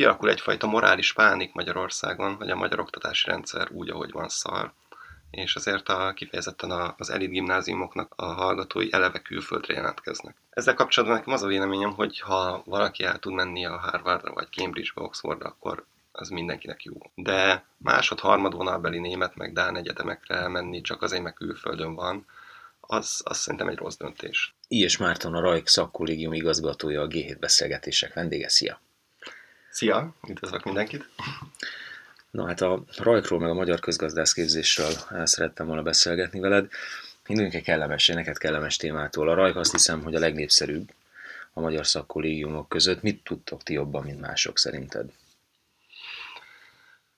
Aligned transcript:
kialakul 0.00 0.30
egyfajta 0.30 0.66
morális 0.66 1.12
pánik 1.12 1.52
Magyarországon, 1.52 2.34
hogy 2.34 2.50
a 2.50 2.56
magyar 2.56 2.80
oktatási 2.80 3.30
rendszer 3.30 3.68
úgy, 3.70 3.90
ahogy 3.90 4.10
van 4.12 4.28
szar, 4.28 4.72
és 5.30 5.56
azért 5.56 5.88
a, 5.88 6.12
kifejezetten 6.12 6.94
az 6.96 7.10
elit 7.10 7.30
gimnáziumoknak 7.30 8.12
a 8.16 8.24
hallgatói 8.24 8.92
eleve 8.92 9.18
külföldre 9.18 9.74
jelentkeznek. 9.74 10.36
Ezzel 10.50 10.74
kapcsolatban 10.74 11.18
nekem 11.18 11.32
az 11.32 11.42
a 11.42 11.46
véleményem, 11.46 11.92
hogy 11.92 12.20
ha 12.20 12.62
valaki 12.66 13.04
el 13.04 13.18
tud 13.18 13.32
menni 13.32 13.66
a 13.66 13.78
Harvardra, 13.78 14.32
vagy 14.32 14.48
Cambridge-be, 14.50 15.02
Oxfordra, 15.02 15.48
akkor 15.48 15.84
az 16.12 16.28
mindenkinek 16.28 16.82
jó. 16.82 16.94
De 17.14 17.64
másod, 17.76 18.20
harmad 18.20 18.54
vonalbeli 18.54 18.98
német, 18.98 19.36
meg 19.36 19.52
Dán 19.52 19.76
egyetemekre 19.76 20.34
elmenni, 20.34 20.80
csak 20.80 21.02
azért, 21.02 21.22
meg 21.22 21.34
külföldön 21.34 21.94
van, 21.94 22.26
az, 22.80 23.20
az 23.24 23.38
szerintem 23.38 23.68
egy 23.68 23.78
rossz 23.78 23.96
döntés. 23.96 24.54
Ilyes 24.68 24.96
Márton, 24.96 25.34
a 25.34 25.40
Rajk 25.40 25.66
szakkollégium 25.66 26.32
igazgatója, 26.32 27.02
a 27.02 27.06
G7 27.06 27.36
beszélgetések 27.40 28.14
vendége. 28.14 28.48
Szia! 28.48 28.80
Szia! 29.70 30.14
Üdvözlök 30.28 30.64
mindenkit! 30.64 31.08
Na 32.30 32.46
hát 32.46 32.60
a 32.60 32.84
Rajkról, 32.96 33.38
meg 33.38 33.50
a 33.50 33.54
magyar 33.54 33.80
közgazdászképzésről 33.80 34.92
el 35.10 35.26
szerettem 35.26 35.66
volna 35.66 35.82
beszélgetni 35.82 36.40
veled. 36.40 36.70
Induljunk 37.26 37.56
egy 37.56 37.62
kellemes, 37.64 38.06
neked 38.06 38.38
kellemes 38.38 38.76
témától. 38.76 39.28
A 39.28 39.34
Rajk 39.34 39.56
azt 39.56 39.72
hiszem, 39.72 40.02
hogy 40.02 40.14
a 40.14 40.18
legnépszerűbb 40.18 40.92
a 41.52 41.60
magyar 41.60 41.86
szakkollégiumok 41.86 42.68
között. 42.68 43.02
Mit 43.02 43.24
tudtok 43.24 43.62
ti 43.62 43.72
jobban, 43.72 44.04
mint 44.04 44.20
mások 44.20 44.58
szerinted? 44.58 45.12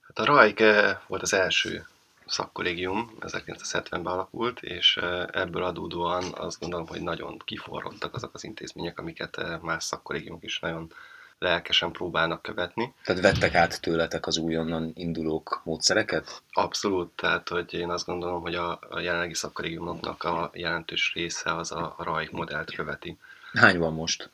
Hát 0.01 0.19
a 0.19 0.25
Rajk 0.25 0.61
eh, 0.61 0.99
volt 1.07 1.23
az 1.23 1.33
első 1.33 1.87
szakkollégium, 2.27 3.17
1970-ben 3.21 4.07
alakult, 4.07 4.63
és 4.63 4.97
eh, 4.97 5.27
ebből 5.33 5.63
adódóan 5.63 6.25
azt 6.35 6.61
gondolom, 6.61 6.87
hogy 6.87 7.03
nagyon 7.03 7.39
kiforrottak 7.45 8.15
azok 8.15 8.35
az 8.35 8.45
intézmények, 8.45 8.99
amiket 8.99 9.37
eh, 9.37 9.61
más 9.61 9.85
szakkollégiumok 9.85 10.43
is 10.43 10.61
nagyon 10.61 10.93
lelkesen 11.43 11.93
próbálnak 11.93 12.43
követni. 12.43 12.95
Tehát 13.05 13.23
vettek 13.23 13.55
át 13.55 13.81
tőletek 13.81 14.27
az 14.27 14.37
újonnan 14.37 14.93
indulók 14.95 15.61
módszereket? 15.65 16.43
Abszolút, 16.53 17.11
tehát 17.17 17.49
hogy 17.49 17.75
én 17.75 17.91
azt 17.91 18.07
gondolom, 18.07 18.41
hogy 18.41 18.55
a, 18.55 18.79
a 18.91 19.01
jelenlegi 19.01 19.35
szakkollégiumoknak 19.35 20.25
a 20.25 20.51
jelentős 20.55 21.13
része 21.15 21.55
az 21.55 21.73
a, 21.73 21.95
a 21.99 22.05
RAIK 22.05 22.31
modellt 22.31 22.75
követi. 22.75 23.19
Hány 23.53 23.79
van 23.79 23.93
most? 23.93 24.31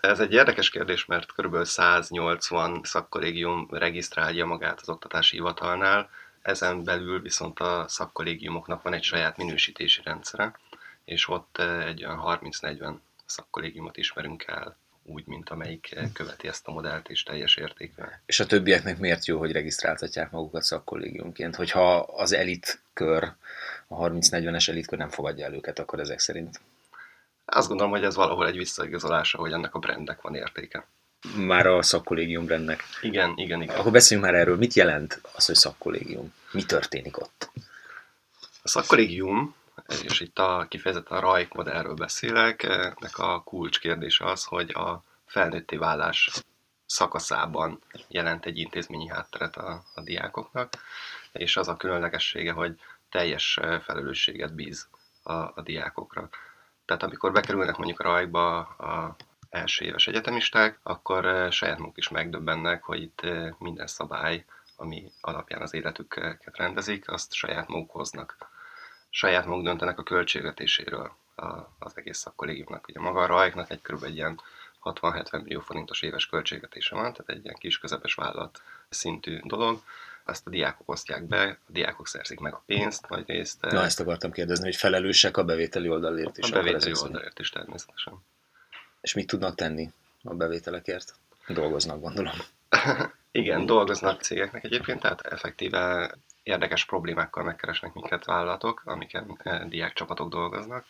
Ez 0.00 0.20
egy 0.20 0.32
érdekes 0.32 0.70
kérdés, 0.70 1.04
mert 1.04 1.32
kb. 1.32 1.64
180 1.64 2.80
szakkollégium 2.82 3.68
regisztrálja 3.70 4.46
magát 4.46 4.80
az 4.80 4.88
oktatási 4.88 5.36
hivatalnál, 5.36 6.10
ezen 6.42 6.84
belül 6.84 7.20
viszont 7.20 7.60
a 7.60 7.84
szakkollégiumoknak 7.88 8.82
van 8.82 8.92
egy 8.92 9.02
saját 9.02 9.36
minősítési 9.36 10.00
rendszere, 10.04 10.58
és 11.04 11.28
ott 11.28 11.58
eh, 11.58 11.86
egy 11.86 12.04
olyan 12.04 12.22
30-40 12.24 12.94
szakkollégiumot 13.26 13.96
ismerünk 13.96 14.44
el 14.46 14.76
úgy, 15.06 15.26
mint 15.26 15.50
amelyik 15.50 15.98
követi 16.12 16.48
ezt 16.48 16.66
a 16.66 16.72
modellt 16.72 17.08
és 17.08 17.22
teljes 17.22 17.56
értékűen. 17.56 18.20
És 18.26 18.40
a 18.40 18.46
többieknek 18.46 18.98
miért 18.98 19.26
jó, 19.26 19.38
hogy 19.38 19.52
regisztráltatják 19.52 20.30
magukat 20.30 20.62
szakkollégiumként? 20.62 21.56
Hogyha 21.56 21.96
az 21.96 22.32
elit 22.32 22.80
kör, 22.92 23.32
a 23.86 24.08
30-40-es 24.08 24.68
elitkör 24.68 24.98
nem 24.98 25.08
fogadja 25.08 25.44
el 25.44 25.54
őket, 25.54 25.78
akkor 25.78 26.00
ezek 26.00 26.18
szerint? 26.18 26.60
Azt 27.44 27.68
gondolom, 27.68 27.92
hogy 27.92 28.04
ez 28.04 28.14
valahol 28.14 28.46
egy 28.46 28.56
visszaigazolása, 28.56 29.38
hogy 29.38 29.52
ennek 29.52 29.74
a 29.74 29.78
brandnek 29.78 30.20
van 30.20 30.34
értéke. 30.34 30.86
Már 31.36 31.66
a 31.66 31.82
szakkollégium 31.82 32.44
brandnek. 32.44 32.82
Igen, 33.00 33.32
igen, 33.36 33.62
igen. 33.62 33.76
Akkor 33.76 33.92
beszéljünk 33.92 34.30
már 34.30 34.40
erről. 34.40 34.56
Mit 34.56 34.74
jelent 34.74 35.20
az, 35.32 35.46
hogy 35.46 35.54
szakkollégium? 35.54 36.32
Mi 36.52 36.64
történik 36.64 37.20
ott? 37.20 37.50
A 38.62 38.68
szakkollégium 38.68 39.54
és 40.02 40.20
itt 40.20 40.38
a 40.38 40.66
kifejezetten 40.68 41.16
a 41.16 41.20
RAIK 41.20 41.52
modellről 41.52 41.94
beszélek, 41.94 42.62
ennek 42.62 43.18
a 43.18 43.42
kulcskérdés 43.42 44.20
az, 44.20 44.44
hogy 44.44 44.70
a 44.70 45.02
felnőtté 45.26 45.76
válás 45.76 46.30
szakaszában 46.86 47.82
jelent 48.08 48.46
egy 48.46 48.58
intézményi 48.58 49.08
hátteret 49.08 49.56
a, 49.56 49.82
a 49.94 50.00
diákoknak, 50.00 50.72
és 51.32 51.56
az 51.56 51.68
a 51.68 51.76
különlegessége, 51.76 52.52
hogy 52.52 52.80
teljes 53.10 53.58
felelősséget 53.82 54.54
bíz 54.54 54.88
a, 55.22 55.32
a 55.32 55.62
diákokra. 55.62 56.28
Tehát 56.84 57.02
amikor 57.02 57.32
bekerülnek 57.32 57.76
mondjuk 57.76 58.00
a 58.00 58.04
rajkba 58.04 58.58
a 58.58 59.16
első 59.50 59.84
éves 59.84 60.06
egyetemisták, 60.06 60.78
akkor 60.82 61.52
saját 61.52 61.78
maguk 61.78 61.96
is 61.96 62.08
megdöbbennek, 62.08 62.82
hogy 62.82 63.02
itt 63.02 63.20
minden 63.58 63.86
szabály, 63.86 64.44
ami 64.76 65.10
alapján 65.20 65.62
az 65.62 65.74
életüket 65.74 66.56
rendezik, 66.56 67.10
azt 67.10 67.32
saját 67.32 67.68
maguk 67.68 67.90
hoznak 67.90 68.36
saját 69.16 69.46
maguk 69.46 69.64
döntenek 69.64 69.98
a 69.98 70.02
költségvetéséről 70.02 71.12
az 71.78 71.92
egész 71.94 72.18
szakkollégiumnak. 72.18 72.88
Ugye 72.88 73.00
maga 73.00 73.20
a 73.20 73.26
rajknak 73.26 73.70
egy 73.70 73.82
kb. 73.82 74.04
egy 74.04 74.16
ilyen 74.16 74.40
60-70 74.82 75.42
millió 75.42 75.60
forintos 75.60 76.02
éves 76.02 76.26
költségvetése 76.26 76.94
van, 76.94 77.12
tehát 77.12 77.28
egy 77.28 77.44
ilyen 77.44 77.56
kis 77.58 77.78
közepes 77.78 78.14
vállalat 78.14 78.62
szintű 78.88 79.40
dolog. 79.44 79.82
Azt 80.24 80.46
a 80.46 80.50
diákok 80.50 80.88
osztják 80.88 81.24
be, 81.24 81.58
a 81.68 81.72
diákok 81.72 82.06
szerzik 82.06 82.40
meg 82.40 82.52
a 82.54 82.62
pénzt 82.66 83.08
nagy 83.08 83.26
részt. 83.26 83.60
Na, 83.60 83.82
ezt 83.82 84.00
akartam 84.00 84.30
kérdezni, 84.30 84.64
hogy 84.64 84.76
felelősek 84.76 85.36
a 85.36 85.44
bevételi 85.44 85.88
oldalért 85.88 86.38
is. 86.38 86.50
A 86.50 86.62
bevételi 86.62 86.92
oldalért 87.00 87.38
is 87.38 87.50
természetesen. 87.50 88.14
És 89.00 89.14
mit 89.14 89.26
tudnak 89.26 89.54
tenni 89.54 89.90
a 90.22 90.34
bevételekért? 90.34 91.14
Dolgoznak, 91.48 92.00
gondolom. 92.00 92.36
Igen, 93.30 93.66
dolgoznak 93.66 94.22
cégeknek 94.22 94.64
egyébként, 94.64 95.00
tehát 95.00 95.20
effektíve 95.20 96.14
érdekes 96.46 96.84
problémákkal 96.84 97.44
megkeresnek 97.44 97.92
minket 97.92 98.24
vállalatok, 98.24 98.82
amiken 98.84 99.40
eh, 99.42 99.60
diákcsapatok 99.68 100.28
dolgoznak, 100.28 100.84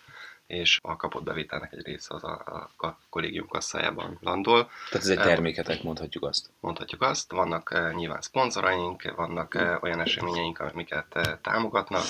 és 0.47 0.79
a 0.83 0.97
kapott 0.97 1.23
bevételnek 1.23 1.73
egy 1.73 1.85
része 1.85 2.15
az 2.15 2.25
a, 2.25 2.71
a 2.77 2.99
kollégium 3.11 3.49
kasszájában 3.49 4.19
landol. 4.21 4.65
Tehát 4.91 5.07
ez 5.07 5.09
egy 5.09 5.19
terméketek, 5.19 5.83
mondhatjuk 5.83 6.25
azt. 6.25 6.51
Mondhatjuk 6.61 7.03
azt. 7.03 7.31
Vannak 7.31 7.71
eh, 7.73 7.93
nyilván 7.93 8.21
szponzoraink, 8.21 9.15
vannak 9.17 9.55
eh, 9.55 9.83
olyan 9.83 10.01
eseményeink, 10.01 10.59
amiket 10.59 11.39
támogatnak. 11.43 12.05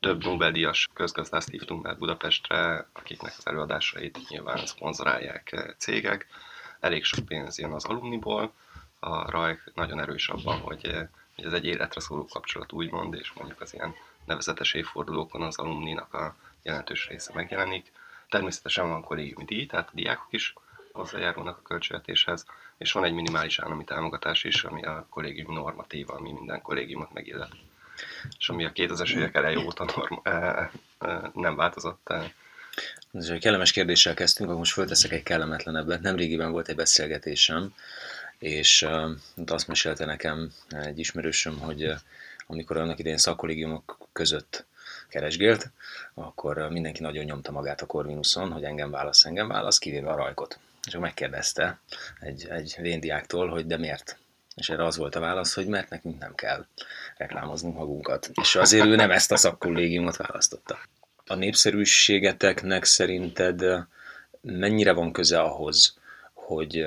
Több 0.00 0.24
Nobel-díjas 0.24 0.88
közgazdászt 0.94 1.50
hívtunk 1.50 1.82
már 1.82 1.98
Budapestre, 1.98 2.86
akiknek 2.92 3.34
az 3.38 3.46
előadásait 3.46 4.18
nyilván 4.28 4.66
szponzorálják 4.66 5.74
cégek. 5.78 6.26
Elég 6.80 7.04
sok 7.04 7.24
pénz 7.24 7.58
jön 7.58 7.72
az 7.72 7.84
alumniból. 7.84 8.52
A 9.00 9.30
RAJK 9.30 9.72
nagyon 9.74 10.00
erős 10.00 10.28
abban, 10.28 10.60
hogy 10.60 11.08
hogy 11.38 11.46
ez 11.46 11.52
egy 11.52 11.64
életre 11.64 12.00
szóló 12.00 12.26
kapcsolat 12.26 12.72
úgymond, 12.72 13.14
és 13.14 13.32
mondjuk 13.32 13.60
az 13.60 13.74
ilyen 13.74 13.94
nevezetes 14.24 14.72
évfordulókon 14.74 15.42
az 15.42 15.58
alumninak 15.58 16.14
a 16.14 16.36
jelentős 16.62 17.08
része 17.08 17.32
megjelenik. 17.34 17.92
Természetesen 18.28 18.88
van 18.88 19.02
kollégiumi 19.02 19.44
díj, 19.44 19.66
tehát 19.66 19.88
a 19.88 19.94
diákok 19.94 20.32
is 20.32 20.54
hozzájárulnak 20.92 21.58
a 21.58 21.62
költségvetéshez, 21.62 22.46
és 22.78 22.92
van 22.92 23.04
egy 23.04 23.12
minimális 23.12 23.58
állami 23.58 23.84
támogatás 23.84 24.44
is, 24.44 24.64
ami 24.64 24.84
a 24.84 25.06
kollégium 25.10 25.54
normatíva, 25.54 26.14
ami 26.14 26.32
minden 26.32 26.62
kollégiumot 26.62 27.12
megillet. 27.12 27.50
És 28.38 28.48
ami 28.48 28.64
a 28.64 28.72
2000-es 28.72 29.16
évek 29.16 29.34
elejé 29.34 29.56
óta 29.56 29.84
norma, 29.96 30.20
e, 30.22 30.70
e, 30.98 31.30
nem 31.34 31.56
változott. 31.56 32.08
E. 32.08 32.32
Ez 33.12 33.28
egy 33.28 33.40
kellemes 33.40 33.72
kérdéssel 33.72 34.14
kezdtünk, 34.14 34.48
akkor 34.48 34.60
most 34.60 34.72
fölteszek 34.72 35.12
egy 35.12 35.22
kellemetlenebbet. 35.22 36.00
Nemrégiben 36.00 36.50
volt 36.50 36.68
egy 36.68 36.76
beszélgetésem 36.76 37.74
és 38.38 38.82
uh, 38.82 39.10
azt 39.46 39.68
mesélte 39.68 40.04
nekem 40.04 40.52
egy 40.68 40.98
ismerősöm, 40.98 41.58
hogy 41.58 41.92
amikor 42.46 42.76
annak 42.76 42.98
idején 42.98 43.18
szakkollégiumok 43.18 43.98
között 44.12 44.66
keresgélt, 45.08 45.70
akkor 46.14 46.68
mindenki 46.70 47.02
nagyon 47.02 47.24
nyomta 47.24 47.52
magát 47.52 47.80
a 47.80 47.86
Corvinuson, 47.86 48.52
hogy 48.52 48.64
engem 48.64 48.90
válasz, 48.90 49.24
engem 49.24 49.48
válasz, 49.48 49.78
kivéve 49.78 50.10
a 50.10 50.16
rajkot. 50.16 50.58
És 50.86 50.92
akkor 50.94 51.06
megkérdezte 51.06 51.80
egy, 52.20 52.46
egy 52.48 52.76
véndiáktól, 52.80 53.48
hogy 53.48 53.66
de 53.66 53.76
miért? 53.76 54.18
És 54.54 54.68
erre 54.68 54.84
az 54.84 54.96
volt 54.96 55.14
a 55.14 55.20
válasz, 55.20 55.54
hogy 55.54 55.66
mert 55.66 55.90
nekünk 55.90 56.18
nem 56.18 56.34
kell 56.34 56.66
reklámoznunk 57.16 57.76
magunkat. 57.76 58.30
És 58.40 58.54
azért 58.54 58.86
ő 58.86 58.94
nem 58.94 59.10
ezt 59.10 59.32
a 59.32 59.36
szakkollégiumot 59.36 60.16
választotta. 60.16 60.78
A 61.26 61.34
népszerűségeteknek 61.34 62.84
szerinted 62.84 63.64
mennyire 64.40 64.92
van 64.92 65.12
köze 65.12 65.40
ahhoz, 65.40 65.98
hogy 66.32 66.86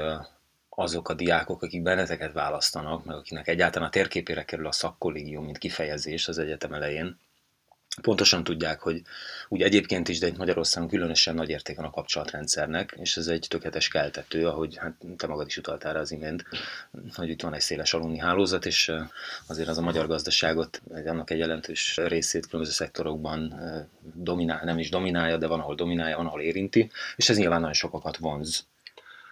azok 0.76 1.10
a 1.10 1.14
diákok, 1.14 1.62
akik 1.62 1.82
benneteket 1.82 2.34
választanak, 2.34 3.06
meg 3.06 3.16
akinek 3.16 3.48
egyáltalán 3.48 3.88
a 3.88 3.92
térképére 3.92 4.46
kerül 4.46 4.68
a 4.68 4.72
szakkollégium, 4.72 5.46
mint 5.46 5.58
kifejezés 5.58 6.28
az 6.28 6.38
egyetem 6.38 6.74
elején, 6.74 7.18
pontosan 8.02 8.44
tudják, 8.44 8.80
hogy 8.80 9.02
úgy 9.48 9.62
egyébként 9.62 10.10
is, 10.10 10.20
de 10.20 10.28
itt 10.28 10.38
Magyarországon 10.38 10.90
különösen 10.90 11.36
nagy 11.36 11.50
értéken 11.50 11.84
a 11.84 11.90
kapcsolatrendszernek, 11.90 12.96
és 13.00 13.18
ez 13.18 13.28
egy 13.28 13.46
tökéletes 13.50 13.88
keltető, 13.88 14.48
ahogy 14.48 14.78
hát 14.78 14.94
te 15.18 15.28
magad 15.28 15.48
is 15.48 15.58
utaltál 15.58 15.94
rá 15.94 16.00
az 16.00 16.12
imént, 16.12 16.46
hogy 17.14 17.30
itt 17.30 17.42
van 17.42 17.54
egy 17.54 17.62
széles 17.62 17.94
alumni 17.94 18.18
hálózat, 18.18 18.66
és 18.66 18.92
azért 19.48 19.68
az 19.68 19.78
a 19.78 19.82
magyar 19.82 20.08
gazdaságot, 20.08 20.82
annak 21.06 21.30
egy 21.30 21.38
jelentős 21.38 21.98
részét 21.98 22.46
különböző 22.46 22.74
szektorokban 22.74 23.60
dominál, 24.14 24.64
nem 24.64 24.80
is 24.80 24.90
dominálja, 24.90 25.38
de 25.38 25.48
van, 25.48 25.60
ahol 25.60 25.76
dominálja, 25.76 26.18
van, 26.18 26.26
ahol 26.26 26.42
érinti, 26.42 26.92
és 27.16 27.30
ez 27.30 27.38
nyilván 27.38 27.60
nagyon 27.60 27.74
sokakat 27.74 28.18
vonz 28.18 28.66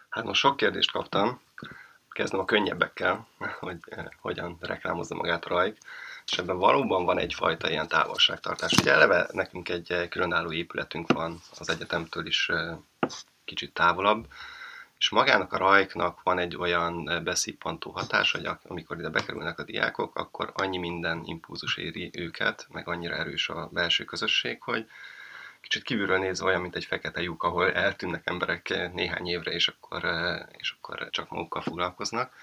Hát 0.09 0.23
most 0.23 0.39
sok 0.39 0.57
kérdést 0.57 0.91
kaptam. 0.91 1.41
Kezdem 2.09 2.39
a 2.39 2.45
könnyebbekkel, 2.45 3.27
hogy 3.59 3.77
eh, 3.85 4.05
hogyan 4.21 4.57
reklámozza 4.59 5.15
magát 5.15 5.45
a 5.45 5.49
rajk. 5.49 5.77
És 6.25 6.37
ebben 6.37 6.57
valóban 6.57 7.05
van 7.05 7.17
egyfajta 7.19 7.69
ilyen 7.69 7.87
távolságtartás. 7.87 8.71
Ugye 8.71 8.91
eleve 8.91 9.27
nekünk 9.31 9.69
egy 9.69 9.91
eh, 9.91 10.07
különálló 10.07 10.51
épületünk 10.51 11.11
van 11.11 11.41
az 11.59 11.69
egyetemtől 11.69 12.25
is 12.25 12.49
eh, 12.49 12.77
kicsit 13.45 13.73
távolabb, 13.73 14.27
És 14.97 15.09
magának 15.09 15.53
a 15.53 15.57
rajknak 15.57 16.23
van 16.23 16.39
egy 16.39 16.55
olyan 16.55 17.23
beszippantó 17.23 17.91
hatás, 17.91 18.31
hogy 18.31 18.49
amikor 18.63 18.97
ide 18.97 19.09
bekerülnek 19.09 19.59
a 19.59 19.63
diákok, 19.63 20.15
akkor 20.15 20.51
annyi 20.55 20.77
minden 20.77 21.21
impulzus 21.25 21.77
éri 21.77 22.09
őket, 22.13 22.67
meg 22.69 22.87
annyira 22.87 23.15
erős 23.15 23.49
a 23.49 23.69
belső 23.71 24.03
közösség, 24.03 24.61
hogy 24.61 24.87
kicsit 25.61 25.83
kívülről 25.83 26.17
nézve 26.17 26.45
olyan, 26.45 26.61
mint 26.61 26.75
egy 26.75 26.85
fekete 26.85 27.21
lyuk, 27.21 27.43
ahol 27.43 27.71
eltűnnek 27.73 28.27
emberek 28.27 28.89
néhány 28.93 29.27
évre, 29.27 29.51
és 29.51 29.67
akkor, 29.67 30.03
és 30.57 30.71
akkor 30.71 31.09
csak 31.09 31.29
magukkal 31.29 31.61
foglalkoznak. 31.61 32.33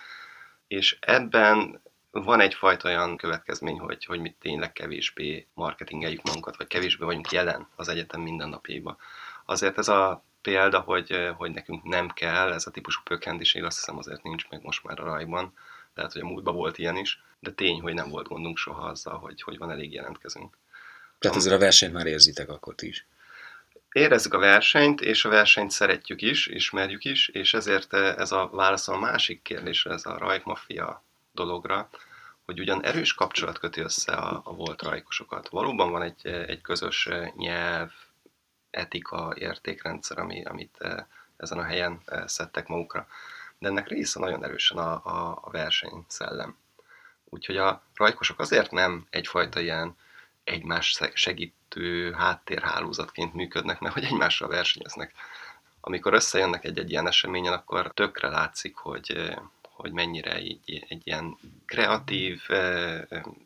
És 0.66 0.96
ebben 1.00 1.80
van 2.10 2.40
egyfajta 2.40 2.88
olyan 2.88 3.16
következmény, 3.16 3.78
hogy, 3.78 4.04
hogy 4.04 4.20
mi 4.20 4.34
tényleg 4.40 4.72
kevésbé 4.72 5.46
marketingeljük 5.54 6.22
magunkat, 6.22 6.56
vagy 6.56 6.66
kevésbé 6.66 7.04
vagyunk 7.04 7.30
jelen 7.30 7.68
az 7.76 7.88
egyetem 7.88 8.20
mindennapjaiban. 8.20 8.96
Azért 9.44 9.78
ez 9.78 9.88
a 9.88 10.24
példa, 10.42 10.80
hogy, 10.80 11.30
hogy 11.36 11.50
nekünk 11.50 11.82
nem 11.82 12.08
kell, 12.08 12.52
ez 12.52 12.66
a 12.66 12.70
típusú 12.70 13.00
pökkendiség 13.04 13.64
azt 13.64 13.78
hiszem 13.78 13.98
azért 13.98 14.22
nincs 14.22 14.48
meg 14.48 14.62
most 14.62 14.84
már 14.84 15.00
a 15.00 15.04
rajban, 15.04 15.52
lehet, 15.94 16.12
hogy 16.12 16.22
a 16.22 16.26
múltban 16.26 16.54
volt 16.54 16.78
ilyen 16.78 16.96
is, 16.96 17.22
de 17.38 17.50
tény, 17.50 17.80
hogy 17.80 17.94
nem 17.94 18.08
volt 18.08 18.28
gondunk 18.28 18.56
soha 18.56 18.86
azzal, 18.86 19.18
hogy, 19.18 19.42
hogy 19.42 19.58
van 19.58 19.70
elég 19.70 19.92
jelentkezünk. 19.92 20.56
Tehát 21.18 21.36
azért 21.36 21.54
a 21.54 21.58
versenyt 21.58 21.92
már 21.92 22.06
érzitek 22.06 22.48
akkor 22.48 22.74
is. 22.80 23.06
Érezzük 23.92 24.34
a 24.34 24.38
versenyt, 24.38 25.00
és 25.00 25.24
a 25.24 25.28
versenyt 25.28 25.70
szeretjük 25.70 26.22
is, 26.22 26.46
ismerjük 26.46 27.04
is, 27.04 27.28
és 27.28 27.54
ezért 27.54 27.92
ez 27.92 28.32
a 28.32 28.48
válasz 28.52 28.88
a 28.88 28.98
másik 28.98 29.42
kérdésre, 29.42 29.92
ez 29.92 30.06
a 30.06 30.18
rajkmafia 30.18 31.02
dologra, 31.32 31.88
hogy 32.44 32.60
ugyan 32.60 32.84
erős 32.84 33.14
kapcsolat 33.14 33.58
köti 33.58 33.80
össze 33.80 34.12
a, 34.12 34.40
a 34.44 34.54
volt 34.54 34.82
rajkosokat. 34.82 35.48
Valóban 35.48 35.90
van 35.90 36.02
egy, 36.02 36.26
egy 36.26 36.60
közös 36.60 37.08
nyelv, 37.36 37.90
etika, 38.76 39.34
értékrendszer, 39.38 40.18
ami, 40.18 40.44
amit 40.44 40.76
eh, 40.78 41.04
ezen 41.36 41.58
a 41.58 41.62
helyen 41.62 42.00
eh, 42.04 42.26
szedtek 42.26 42.66
magukra. 42.66 43.06
De 43.58 43.68
ennek 43.68 43.88
része 43.88 44.20
nagyon 44.20 44.44
erősen 44.44 44.78
a, 44.78 44.92
a, 45.04 45.38
a 45.42 45.50
versenyszellem. 45.50 46.56
Úgyhogy 47.24 47.56
a 47.56 47.82
rajkosok 47.94 48.40
azért 48.40 48.70
nem 48.70 49.06
egyfajta 49.10 49.60
ilyen 49.60 49.96
egymás 50.46 51.00
segítő 51.14 52.12
háttérhálózatként 52.12 53.34
működnek, 53.34 53.80
mert 53.80 53.94
hogy 53.94 54.04
egymással 54.04 54.48
versenyeznek. 54.48 55.12
Amikor 55.80 56.14
összejönnek 56.14 56.64
egy-egy 56.64 56.90
ilyen 56.90 57.06
eseményen, 57.06 57.52
akkor 57.52 57.92
tökre 57.94 58.28
látszik, 58.28 58.76
hogy, 58.76 59.10
eh, 59.10 59.36
hogy 59.62 59.92
mennyire 59.92 60.40
így 60.40 60.84
egy 60.88 61.02
ilyen 61.04 61.38
kreatív, 61.66 62.42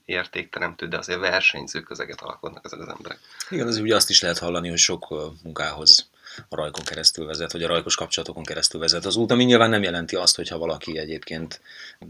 értékteremtő, 0.04 0.88
de 0.88 0.98
azért 0.98 1.18
versenyző 1.18 1.80
közeget 1.80 2.20
alkotnak 2.20 2.64
ezek 2.64 2.80
az 2.80 2.88
emberek. 2.88 3.18
Igen, 3.50 3.66
az 3.66 3.76
ugye 3.76 3.94
azt 3.94 4.10
is 4.10 4.20
lehet 4.20 4.38
hallani, 4.38 4.68
hogy 4.68 4.78
sok 4.78 5.08
munkához 5.42 6.10
a 6.48 6.56
rajkon 6.56 6.84
keresztül 6.84 7.26
vezet, 7.26 7.52
vagy 7.52 7.62
a 7.62 7.68
rajkos 7.68 7.94
kapcsolatokon 7.94 8.44
keresztül 8.44 8.80
vezet 8.80 9.04
az 9.04 9.16
út, 9.16 9.30
ami 9.30 9.44
nyilván 9.44 9.70
nem 9.70 9.82
jelenti 9.82 10.16
azt, 10.16 10.36
hogyha 10.36 10.58
valaki 10.58 10.98
egyébként 10.98 11.60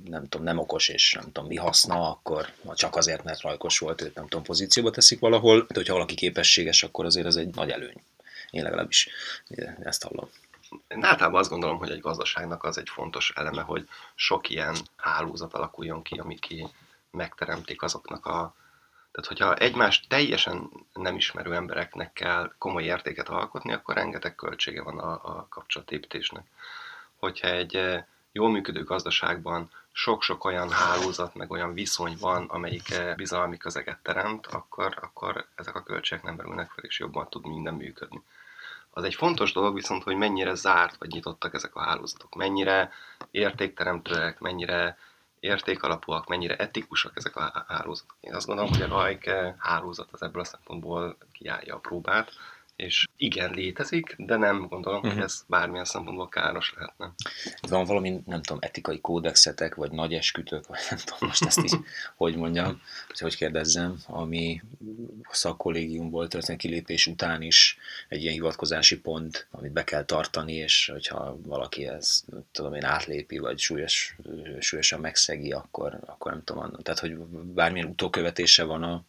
nem 0.04 0.28
tudom, 0.28 0.46
nem 0.46 0.58
okos 0.58 0.88
és 0.88 1.12
nem 1.12 1.24
tudom 1.24 1.46
mi 1.46 1.56
haszna, 1.56 2.10
akkor 2.10 2.52
csak 2.74 2.96
azért, 2.96 3.24
mert 3.24 3.40
rajkos 3.40 3.78
volt, 3.78 4.02
őt 4.02 4.14
nem 4.14 4.28
tudom, 4.28 4.44
pozícióba 4.44 4.90
teszik 4.90 5.18
valahol, 5.18 5.58
de 5.58 5.74
hogyha 5.74 5.94
valaki 5.94 6.14
képességes, 6.14 6.82
akkor 6.82 7.04
azért 7.04 7.26
ez 7.26 7.36
egy 7.36 7.54
nagy 7.54 7.70
előny. 7.70 8.02
Én 8.50 8.62
legalábbis 8.62 9.08
ezt 9.82 10.02
hallom 10.02 10.28
én 10.88 11.04
általában 11.04 11.40
azt 11.40 11.50
gondolom, 11.50 11.78
hogy 11.78 11.90
egy 11.90 12.00
gazdaságnak 12.00 12.64
az 12.64 12.78
egy 12.78 12.88
fontos 12.88 13.32
eleme, 13.36 13.62
hogy 13.62 13.88
sok 14.14 14.48
ilyen 14.48 14.76
hálózat 14.96 15.54
alakuljon 15.54 16.02
ki, 16.02 16.18
amik 16.18 16.40
ki 16.40 16.68
megteremtik 17.10 17.82
azoknak 17.82 18.26
a... 18.26 18.54
Tehát, 19.12 19.28
hogyha 19.28 19.54
egymást 19.54 20.08
teljesen 20.08 20.70
nem 20.92 21.16
ismerő 21.16 21.54
embereknek 21.54 22.12
kell 22.12 22.52
komoly 22.58 22.84
értéket 22.84 23.28
alkotni, 23.28 23.72
akkor 23.72 23.94
rengeteg 23.94 24.34
költsége 24.34 24.82
van 24.82 24.98
a, 24.98 25.12
a 25.12 25.46
kapcsolatépítésnek. 25.48 26.44
Hogyha 27.16 27.48
egy 27.48 27.76
eh, 27.76 28.04
jól 28.32 28.50
működő 28.50 28.84
gazdaságban 28.84 29.70
sok-sok 29.92 30.44
olyan 30.44 30.70
hálózat, 30.70 31.34
meg 31.34 31.50
olyan 31.50 31.74
viszony 31.74 32.16
van, 32.20 32.46
amelyik 32.48 32.90
eh, 32.90 33.14
bizalmi 33.14 33.56
közeget 33.56 33.98
teremt, 34.02 34.46
akkor, 34.46 34.98
akkor 35.00 35.46
ezek 35.54 35.74
a 35.74 35.82
költségek 35.82 36.24
nem 36.24 36.34
merülnek 36.34 36.70
fel, 36.70 36.84
és 36.84 36.98
jobban 36.98 37.28
tud 37.28 37.46
minden 37.46 37.74
működni. 37.74 38.22
Az 38.90 39.04
egy 39.04 39.14
fontos 39.14 39.52
dolog 39.52 39.74
viszont, 39.74 40.02
hogy 40.02 40.16
mennyire 40.16 40.54
zárt 40.54 40.96
vagy 40.96 41.10
nyitottak 41.10 41.54
ezek 41.54 41.74
a 41.74 41.80
hálózatok, 41.80 42.34
mennyire 42.34 42.92
értékteremtőek, 43.30 44.38
mennyire 44.38 44.98
értékalapúak, 45.40 46.28
mennyire 46.28 46.56
etikusak 46.56 47.12
ezek 47.16 47.37
a 47.37 47.64
hálózatok. 47.69 48.16
Én 48.20 48.34
azt 48.34 48.46
gondolom, 48.46 48.70
hogy 48.70 48.82
a 48.82 48.88
Rajke 48.88 49.56
hálózat 49.58 50.08
az 50.12 50.22
ebből 50.22 50.42
a 50.42 50.44
szempontból 50.44 51.16
kiállja 51.32 51.75
a 51.75 51.78
próbát, 51.78 52.32
és 52.80 53.06
igen, 53.16 53.50
létezik, 53.54 54.14
de 54.18 54.36
nem 54.36 54.66
gondolom, 54.68 54.98
uh-huh. 54.98 55.12
hogy 55.12 55.16
mhm. 55.16 55.22
ez 55.22 55.44
bármilyen 55.48 55.84
szempontból 55.84 56.28
káros 56.28 56.74
lehetne. 56.76 57.12
Van 57.68 57.84
valami, 57.84 58.22
nem 58.26 58.42
tudom, 58.42 58.58
etikai 58.62 59.00
kódexetek, 59.00 59.74
vagy 59.74 59.90
nagy 59.90 60.14
eskütők, 60.14 60.66
vagy 60.66 60.78
nem 60.90 60.98
tudom 61.04 61.28
most 61.28 61.44
ezt 61.44 61.64
így, 61.64 61.76
hogy 62.16 62.36
mondjam, 62.36 62.80
hogy 63.06 63.18
hogy 63.18 63.36
kérdezzem, 63.36 63.96
ami 64.06 64.62
a 65.22 65.34
szakkollégiumból 65.34 66.28
történő 66.28 66.58
kilépés 66.58 67.06
után 67.06 67.42
is 67.42 67.78
egy 68.08 68.22
ilyen 68.22 68.34
hivatkozási 68.34 69.00
pont, 69.00 69.46
amit 69.50 69.72
be 69.72 69.84
kell 69.84 70.04
tartani, 70.04 70.52
és 70.52 70.90
hogyha 70.92 71.36
valaki 71.42 71.86
ezt, 71.86 72.24
tudom 72.52 72.74
én, 72.74 72.84
átlépi, 72.84 73.38
vagy 73.38 73.58
súlyos, 73.58 74.16
súlyosan 74.58 75.00
megszegi, 75.00 75.52
akkor, 75.52 75.98
akkor 76.06 76.32
nem 76.32 76.44
tudom, 76.44 76.70
tehát 76.82 77.00
hogy 77.00 77.16
bármilyen 77.54 77.88
utókövetése 77.88 78.64
van 78.64 78.82
a, 78.82 79.04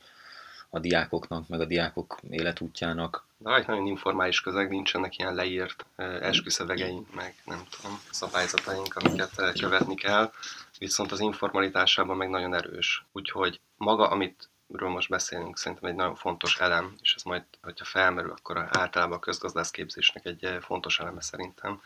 a 0.74 0.80
diákoknak, 0.80 1.48
meg 1.48 1.60
a 1.60 1.66
diákok 1.66 2.20
életútjának. 2.30 3.26
De 3.38 3.64
nagyon 3.68 3.86
informális 3.86 4.42
közeg, 4.42 4.70
nincsenek 4.70 5.18
ilyen 5.18 5.36
leírt 5.36 5.86
esküszövegeink, 5.96 7.14
meg 7.16 7.36
nem 7.46 7.64
tudom, 7.70 8.00
szabályzataink, 8.12 8.96
amiket 8.96 9.60
követni 9.60 9.96
kell, 9.96 10.32
viszont 10.80 11.12
az 11.12 11.20
informalitásában 11.20 12.18
meg 12.18 12.30
nagyon 12.30 12.54
erős. 12.54 13.06
Úgyhogy 13.12 13.60
maga, 13.78 14.10
amit 14.10 14.50
ről 14.68 14.90
most 14.90 15.10
beszélünk, 15.10 15.58
szerintem 15.58 15.90
egy 15.90 15.96
nagyon 15.96 16.16
fontos 16.16 16.60
elem, 16.60 16.96
és 17.02 17.16
ez 17.16 17.24
majd, 17.24 17.44
hogyha 17.62 17.86
felmerül, 17.86 18.32
akkor 18.32 18.70
általában 18.72 19.18
a 19.18 19.20
közgazdászképzésnek 19.20 20.26
egy 20.26 20.58
fontos 20.62 21.00
eleme 21.00 21.22
szerintem, 21.22 21.82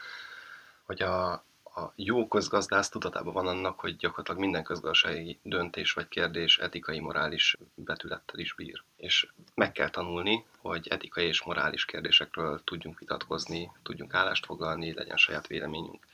hogy 0.85 1.01
a, 1.01 1.43
a 1.75 1.93
jó 1.95 2.27
közgazdász 2.27 2.89
tudatában 2.89 3.33
van 3.33 3.47
annak, 3.47 3.79
hogy 3.79 3.95
gyakorlatilag 3.95 4.39
minden 4.39 4.63
közgazdasági 4.63 5.39
döntés 5.43 5.93
vagy 5.93 6.07
kérdés 6.07 6.57
etikai, 6.57 6.99
morális 6.99 7.57
betülettel 7.75 8.39
is 8.39 8.53
bír. 8.53 8.83
És 8.95 9.27
meg 9.53 9.71
kell 9.71 9.89
tanulni, 9.89 10.45
hogy 10.57 10.87
etikai 10.87 11.25
és 11.25 11.43
morális 11.43 11.85
kérdésekről 11.85 12.61
tudjunk 12.63 12.99
vitatkozni, 12.99 13.71
tudjunk 13.83 14.13
állást 14.13 14.45
foglalni, 14.45 14.93
legyen 14.93 15.17
saját 15.17 15.47
véleményünk. 15.47 16.07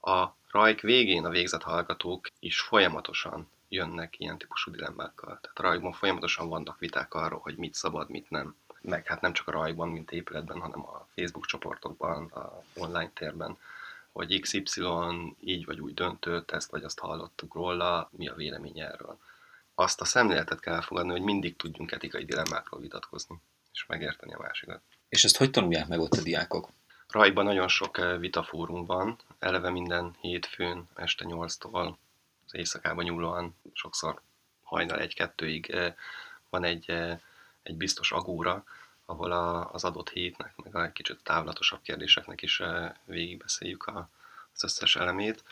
A 0.00 0.26
rajk 0.50 0.80
végén 0.80 1.24
a 1.24 1.30
végzett 1.30 1.62
hallgatók 1.62 2.28
is 2.38 2.60
folyamatosan 2.60 3.50
jönnek 3.68 4.20
ilyen 4.20 4.38
típusú 4.38 4.70
dilemmákkal. 4.70 5.38
Tehát 5.40 5.58
a 5.58 5.62
rajkban 5.62 5.92
folyamatosan 5.92 6.48
vannak 6.48 6.78
viták 6.78 7.14
arról, 7.14 7.40
hogy 7.40 7.56
mit 7.56 7.74
szabad, 7.74 8.08
mit 8.08 8.30
nem. 8.30 8.56
Meg 8.80 9.06
hát 9.06 9.20
nem 9.20 9.32
csak 9.32 9.48
a 9.48 9.50
rajkban, 9.50 9.88
mint 9.88 10.10
épületben, 10.10 10.60
hanem 10.60 10.86
a 10.86 11.06
Facebook 11.14 11.46
csoportokban, 11.46 12.26
a 12.26 12.62
online 12.74 13.10
térben 13.14 13.58
hogy 14.12 14.40
XY 14.40 14.82
így 15.40 15.64
vagy 15.64 15.80
úgy 15.80 15.94
döntött, 15.94 16.50
ezt 16.50 16.70
vagy 16.70 16.82
azt 16.82 16.98
hallottuk 16.98 17.54
róla, 17.54 18.08
mi 18.12 18.28
a 18.28 18.34
vélemény 18.34 18.80
erről. 18.80 19.18
Azt 19.74 20.00
a 20.00 20.04
szemléletet 20.04 20.60
kell 20.60 20.74
elfogadni, 20.74 21.10
hogy 21.10 21.22
mindig 21.22 21.56
tudjunk 21.56 21.92
etikai 21.92 22.24
dilemmákról 22.24 22.80
vitatkozni, 22.80 23.40
és 23.72 23.86
megérteni 23.86 24.34
a 24.34 24.38
másikat. 24.40 24.80
És 25.08 25.24
ezt 25.24 25.36
hogy 25.36 25.50
tanulják 25.50 25.88
meg 25.88 26.00
ott 26.00 26.12
a 26.12 26.22
diákok? 26.22 26.68
Rajban 27.08 27.44
nagyon 27.44 27.68
sok 27.68 27.98
eh, 27.98 28.18
vitafórum 28.18 28.84
van, 28.84 29.18
eleve 29.38 29.70
minden 29.70 30.16
hétfőn 30.20 30.88
este 30.94 31.24
8-tól 31.28 31.94
az 32.46 32.54
éjszakában 32.54 33.04
nyúlóan, 33.04 33.56
sokszor 33.72 34.20
hajnal 34.62 35.00
egy-kettőig 35.00 35.70
eh, 35.70 35.94
van 36.50 36.64
egy, 36.64 36.90
eh, 36.90 37.18
egy 37.62 37.76
biztos 37.76 38.12
agóra, 38.12 38.64
ahol 39.08 39.32
a, 39.32 39.70
az 39.72 39.84
adott 39.84 40.08
hétnek, 40.08 40.52
meg 40.56 40.74
a 40.74 40.92
kicsit 40.92 41.20
távlatosabb 41.22 41.82
kérdéseknek 41.82 42.42
is 42.42 42.60
eh, 42.60 42.92
végigbeszéljük 43.04 43.86
a, 43.86 44.08
az 44.54 44.64
összes 44.64 44.96
elemét, 44.96 45.44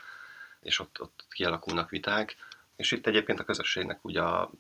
és 0.61 0.79
ott, 0.79 1.01
ott 1.01 1.25
kialakulnak 1.31 1.91
viták, 1.91 2.37
és 2.77 2.93
itt 2.93 3.07
egyébként 3.07 3.41
a 3.41 3.45
közösségnek 3.45 4.05
ugye 4.05 4.23
a 4.23 4.51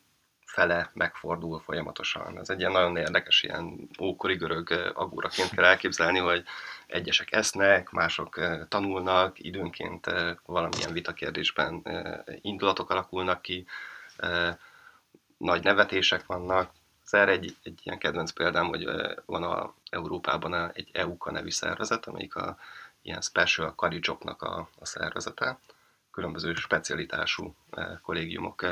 fele 0.45 0.91
megfordul 0.95 1.61
folyamatosan. 1.61 2.39
Ez 2.39 2.51
egy 2.51 2.59
ilyen 2.59 2.73
nagyon 2.73 2.97
érdekes, 2.97 3.43
ilyen 3.43 3.89
ókori 4.01 4.35
görög 4.35 4.71
eh, 4.71 5.01
agúraként 5.01 5.51
kell 5.51 5.65
elképzelni, 5.65 6.19
hogy 6.19 6.45
egyesek 6.87 7.33
esznek, 7.33 7.91
mások 7.91 8.39
eh, 8.39 8.61
tanulnak, 8.69 9.39
időnként 9.39 10.07
valamilyen 10.47 10.93
vitakérdésben 10.93 11.83
indulatok 12.43 12.91
alakulnak 12.91 13.43
ki, 13.43 13.67
nagy 15.39 15.63
nevetések 15.63 16.27
vannak, 16.27 16.71
az 17.07 17.15
erre 17.15 17.31
egy, 17.31 17.57
egy 17.63 17.81
ilyen 17.83 17.99
kedvenc 17.99 18.31
példám, 18.31 18.67
hogy 18.67 18.89
van 19.27 19.43
a 19.43 19.75
Európában 19.91 20.73
egy 20.73 20.91
EUKA 20.93 21.31
nevű 21.31 21.51
szervezet, 21.51 22.07
amelyik 22.07 22.35
a 22.35 22.59
ilyen 23.03 23.21
special 23.21 23.75
karicsoknak 23.75 24.43
a, 24.43 24.69
a 24.79 24.85
szervezete. 24.87 25.59
Különböző 26.11 26.55
specialitású 26.55 27.55
kollégiumok 28.03 28.67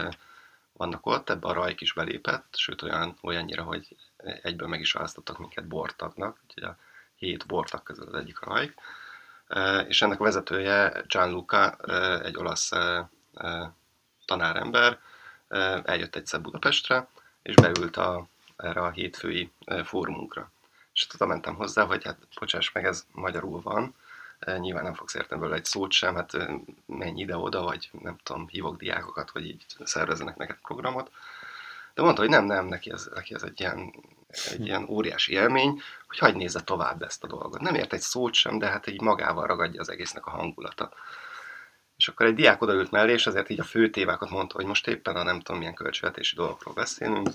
vannak 0.72 1.06
ott, 1.06 1.30
ebbe 1.30 1.48
a 1.48 1.52
Rajk 1.52 1.80
is 1.80 1.92
belépett, 1.92 2.46
sőt 2.56 2.82
olyan, 2.82 3.16
olyannyira, 3.22 3.62
hogy 3.62 3.96
egyből 4.42 4.68
meg 4.68 4.80
is 4.80 4.92
választottak 4.92 5.38
minket 5.38 5.66
bortagnak, 5.66 6.38
úgyhogy 6.42 6.62
a 6.62 6.76
hét 7.16 7.46
bortag 7.46 7.82
közül 7.82 8.06
az 8.06 8.14
egyik 8.14 8.40
a 8.40 8.54
Rajk. 8.54 8.74
és 9.88 10.02
ennek 10.02 10.20
a 10.20 10.24
vezetője 10.24 11.02
Gianluca, 11.06 11.76
egy 12.22 12.36
olasz 12.36 12.70
tanárember, 14.24 14.98
eljött 15.84 16.16
egyszer 16.16 16.40
Budapestre, 16.40 17.08
és 17.44 17.54
beült 17.54 17.96
a, 17.96 18.26
erre 18.56 18.80
a 18.80 18.90
hétfői 18.90 19.50
fórumunkra. 19.84 20.50
És 20.92 21.06
oda 21.14 21.26
mentem 21.26 21.54
hozzá, 21.54 21.84
hogy 21.84 22.04
hát 22.04 22.18
bocsáss 22.40 22.72
meg, 22.72 22.84
ez 22.84 23.06
magyarul 23.12 23.60
van, 23.60 23.94
nyilván 24.58 24.82
nem 24.82 24.94
fogsz 24.94 25.14
érteni 25.14 25.40
belőle 25.40 25.58
egy 25.58 25.64
szót 25.64 25.90
sem, 25.90 26.14
hát 26.14 26.32
menj 26.86 27.20
ide-oda, 27.20 27.62
vagy 27.62 27.90
nem 28.02 28.16
tudom, 28.22 28.48
hívok 28.48 28.76
diákokat, 28.76 29.30
hogy 29.30 29.46
így 29.46 29.64
szervezzenek 29.84 30.36
neked 30.36 30.56
programot. 30.62 31.10
De 31.94 32.02
mondta, 32.02 32.20
hogy 32.20 32.30
nem, 32.30 32.44
nem, 32.44 32.66
neki 32.66 32.90
ez, 32.90 33.08
neki 33.14 33.34
ez 33.34 33.42
egy 33.42 33.60
ilyen, 33.60 33.94
egy 34.50 34.66
ilyen 34.66 34.86
óriási 34.88 35.32
élmény, 35.32 35.82
hogy 36.06 36.18
hagyd 36.18 36.36
nézze 36.36 36.60
tovább 36.60 37.02
ezt 37.02 37.24
a 37.24 37.26
dolgot. 37.26 37.60
Nem 37.60 37.74
ért 37.74 37.92
egy 37.92 38.00
szót 38.00 38.34
sem, 38.34 38.58
de 38.58 38.66
hát 38.66 38.86
így 38.86 39.00
magával 39.00 39.46
ragadja 39.46 39.80
az 39.80 39.88
egésznek 39.88 40.26
a 40.26 40.30
hangulata. 40.30 40.92
És 42.04 42.10
akkor 42.10 42.26
egy 42.26 42.34
diák 42.34 42.62
odaült 42.62 42.90
mellé, 42.90 43.12
és 43.12 43.26
azért 43.26 43.50
így 43.50 43.60
a 43.60 43.64
fő 43.64 43.90
tévákat 43.90 44.30
mondta, 44.30 44.56
hogy 44.56 44.64
most 44.64 44.86
éppen 44.86 45.16
a 45.16 45.22
nem 45.22 45.40
tudom 45.40 45.58
milyen 45.58 45.74
költségvetési 45.74 46.34
dolgokról 46.34 46.74
beszélünk, 46.74 47.28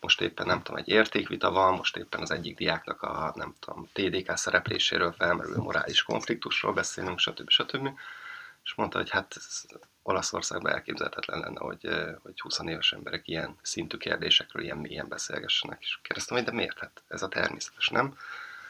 most 0.00 0.20
éppen 0.20 0.46
nem 0.46 0.62
tudom, 0.62 0.80
egy 0.80 0.88
értékvita 0.88 1.50
van, 1.50 1.74
most 1.74 1.96
éppen 1.96 2.20
az 2.20 2.30
egyik 2.30 2.56
diáknak 2.56 3.02
a 3.02 3.32
nem 3.36 3.54
tudom, 3.60 3.88
TDK 3.92 4.36
szerepléséről 4.36 5.12
felmerülő 5.12 5.56
morális 5.56 6.02
konfliktusról 6.02 6.72
beszélünk, 6.72 7.18
stb. 7.18 7.48
stb. 7.48 7.88
És 8.64 8.74
mondta, 8.74 8.98
hogy 8.98 9.10
hát 9.10 9.36
Olaszországban 10.02 10.72
elképzelhetetlen 10.72 11.38
lenne, 11.38 11.60
hogy, 11.60 11.88
hogy 12.22 12.40
20 12.40 12.58
éves 12.64 12.92
emberek 12.92 13.28
ilyen 13.28 13.56
szintű 13.62 13.96
kérdésekről 13.96 14.62
ilyen 14.62 14.78
mélyen 14.78 15.08
beszélgessenek. 15.08 15.78
És 15.80 15.98
kérdeztem, 16.02 16.36
hogy 16.36 16.46
de 16.46 16.52
miért? 16.52 16.78
Hát 16.78 17.02
ez 17.08 17.22
a 17.22 17.28
természetes, 17.28 17.88
nem? 17.88 18.04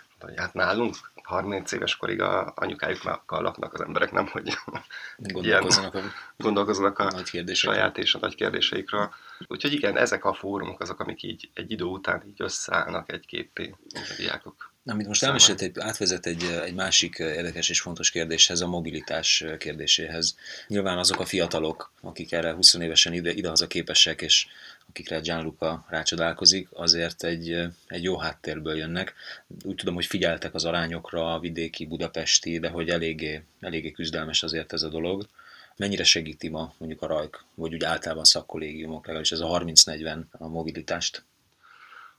Mondta, 0.09 0.27
hogy 0.27 0.39
hát 0.39 0.55
nálunk 0.55 0.97
30 1.25 1.73
éves 1.73 1.97
korig 1.97 2.21
a 2.21 2.53
anyukájukkal 2.57 3.43
laknak 3.43 3.73
az 3.73 3.81
emberek, 3.81 4.13
nem, 4.13 4.27
hogy 4.27 4.59
gondolkozzanak, 5.17 5.95
ilyen, 5.95 6.05
a, 6.05 6.43
gondolkozzanak 6.43 6.99
a 6.99 7.11
nagy 7.11 7.55
saját 7.55 7.99
és 7.99 8.15
a 8.15 8.19
nagy 8.21 8.35
kérdéseikről. 8.35 9.15
Úgyhogy 9.47 9.73
igen, 9.73 9.97
ezek 9.97 10.25
a 10.25 10.33
fórumok 10.33 10.81
azok, 10.81 11.01
amik 11.01 11.23
így 11.23 11.51
egy 11.55 11.71
idő 11.71 11.85
után 11.85 12.23
így 12.27 12.43
összeállnak 12.43 13.13
egy 13.13 13.27
képé 13.27 13.75
a 13.95 14.15
diákok. 14.17 14.74
Amit 14.87 15.07
most 15.07 15.23
elmesélt, 15.23 15.61
egy, 15.61 15.79
átvezet 15.79 16.27
egy, 16.27 16.43
egy 16.65 16.75
másik 16.75 17.19
érdekes 17.19 17.69
és 17.69 17.81
fontos 17.81 18.11
kérdéshez, 18.11 18.61
a 18.61 18.67
mobilitás 18.67 19.45
kérdéséhez. 19.59 20.37
Nyilván 20.69 20.99
azok 20.99 21.21
a 21.21 21.25
fiatalok, 21.25 21.93
akik 22.01 22.33
erre 22.33 22.53
20 22.53 22.75
évesen 22.75 23.13
ide, 23.13 23.33
idehaza 23.33 23.67
képesek, 23.67 24.21
és 24.21 24.47
akikre 24.89 25.19
Gianluca 25.19 25.87
rácsodálkozik, 25.89 26.69
azért 26.73 27.25
egy, 27.25 27.51
egy 27.87 28.03
jó 28.03 28.17
háttérből 28.17 28.77
jönnek. 28.77 29.15
Úgy 29.63 29.75
tudom, 29.75 29.95
hogy 29.95 30.07
figyeltek 30.07 30.55
az 30.55 30.65
arányokra, 30.65 31.35
a 31.35 31.39
vidéki, 31.39 31.87
budapesti, 31.87 32.59
de 32.59 32.69
hogy 32.69 32.89
eléggé, 32.89 33.43
eléggé 33.61 33.91
küzdelmes 33.91 34.43
azért 34.43 34.73
ez 34.73 34.83
a 34.83 34.89
dolog. 34.89 35.29
Mennyire 35.77 36.05
segíti 36.05 36.49
ma 36.49 36.75
mondjuk 36.79 37.03
a 37.03 37.07
rajk, 37.07 37.45
vagy 37.55 37.75
úgy 37.75 37.85
általában 37.85 38.25
szakkollégiumok, 38.25 39.03
legalábbis 39.03 39.33
ez 39.33 39.41
a 39.41 39.61
30-40 39.65 40.19
a 40.31 40.49
mobilitást? 40.49 41.25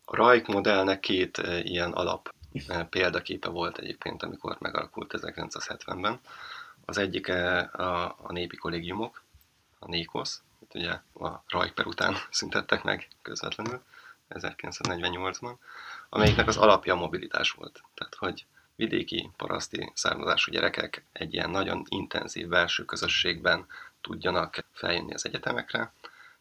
A 0.05 0.15
rajk 0.15 0.47
modellnek 0.47 0.99
két 0.99 1.41
ilyen 1.63 1.91
alap 1.91 2.33
példaképe 2.89 3.49
volt 3.49 3.77
egyébként, 3.77 4.23
amikor 4.23 4.57
megalakult 4.59 5.13
1970-ben. 5.17 6.19
Az 6.85 6.97
egyik 6.97 7.27
e, 7.27 7.59
a, 7.59 8.15
a 8.21 8.31
népi 8.31 8.55
kollégiumok, 8.55 9.23
a 9.79 9.87
NÉKOSZ, 9.87 10.43
ugye 10.73 10.91
a 11.13 11.43
Rajper 11.47 11.85
után 11.85 12.15
szüntettek 12.29 12.83
meg 12.83 13.07
közvetlenül 13.21 13.83
1948-ban, 14.29 15.55
amelyiknek 16.09 16.47
az 16.47 16.57
alapja 16.57 16.93
a 16.93 16.97
mobilitás 16.97 17.51
volt. 17.51 17.83
Tehát, 17.93 18.15
hogy 18.15 18.45
vidéki, 18.75 19.29
paraszti 19.37 19.91
származású 19.93 20.51
gyerekek 20.51 21.03
egy 21.11 21.33
ilyen 21.33 21.49
nagyon 21.49 21.85
intenzív 21.89 22.47
belső 22.47 22.85
közösségben 22.85 23.65
tudjanak 24.01 24.65
feljönni 24.71 25.13
az 25.13 25.25
egyetemekre, 25.25 25.93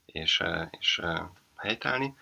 és, 0.06 0.42
és 0.71 1.02
helytállni. 1.56 2.16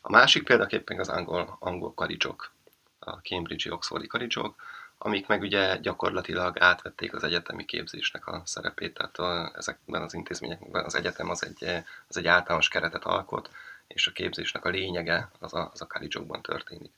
A 0.00 0.10
másik 0.10 0.44
példaképpen 0.44 0.98
az 0.98 1.08
angol, 1.08 1.56
angol 1.58 1.94
karicsok, 1.94 2.52
a 3.00 3.10
Cambridge-i 3.10 3.72
Oxfordi 3.72 4.06
karicsok, 4.06 4.54
amik 4.98 5.26
meg 5.26 5.40
ugye 5.40 5.76
gyakorlatilag 5.76 6.58
átvették 6.58 7.14
az 7.14 7.24
egyetemi 7.24 7.64
képzésnek 7.64 8.26
a 8.26 8.42
szerepét, 8.44 8.94
tehát 8.94 9.54
ezekben 9.56 10.02
az 10.02 10.14
intézményekben 10.14 10.84
az 10.84 10.94
egyetem 10.94 11.30
az 11.30 11.44
egy, 11.44 11.84
az 12.08 12.16
egy 12.16 12.26
általános 12.26 12.68
keretet 12.68 13.04
alkot, 13.04 13.50
és 13.86 14.06
a 14.06 14.12
képzésnek 14.12 14.64
a 14.64 14.68
lényege 14.68 15.30
az 15.38 15.54
a, 15.54 15.70
az 15.72 15.80
a 15.80 15.86
college 15.86 16.40
történik. 16.40 16.92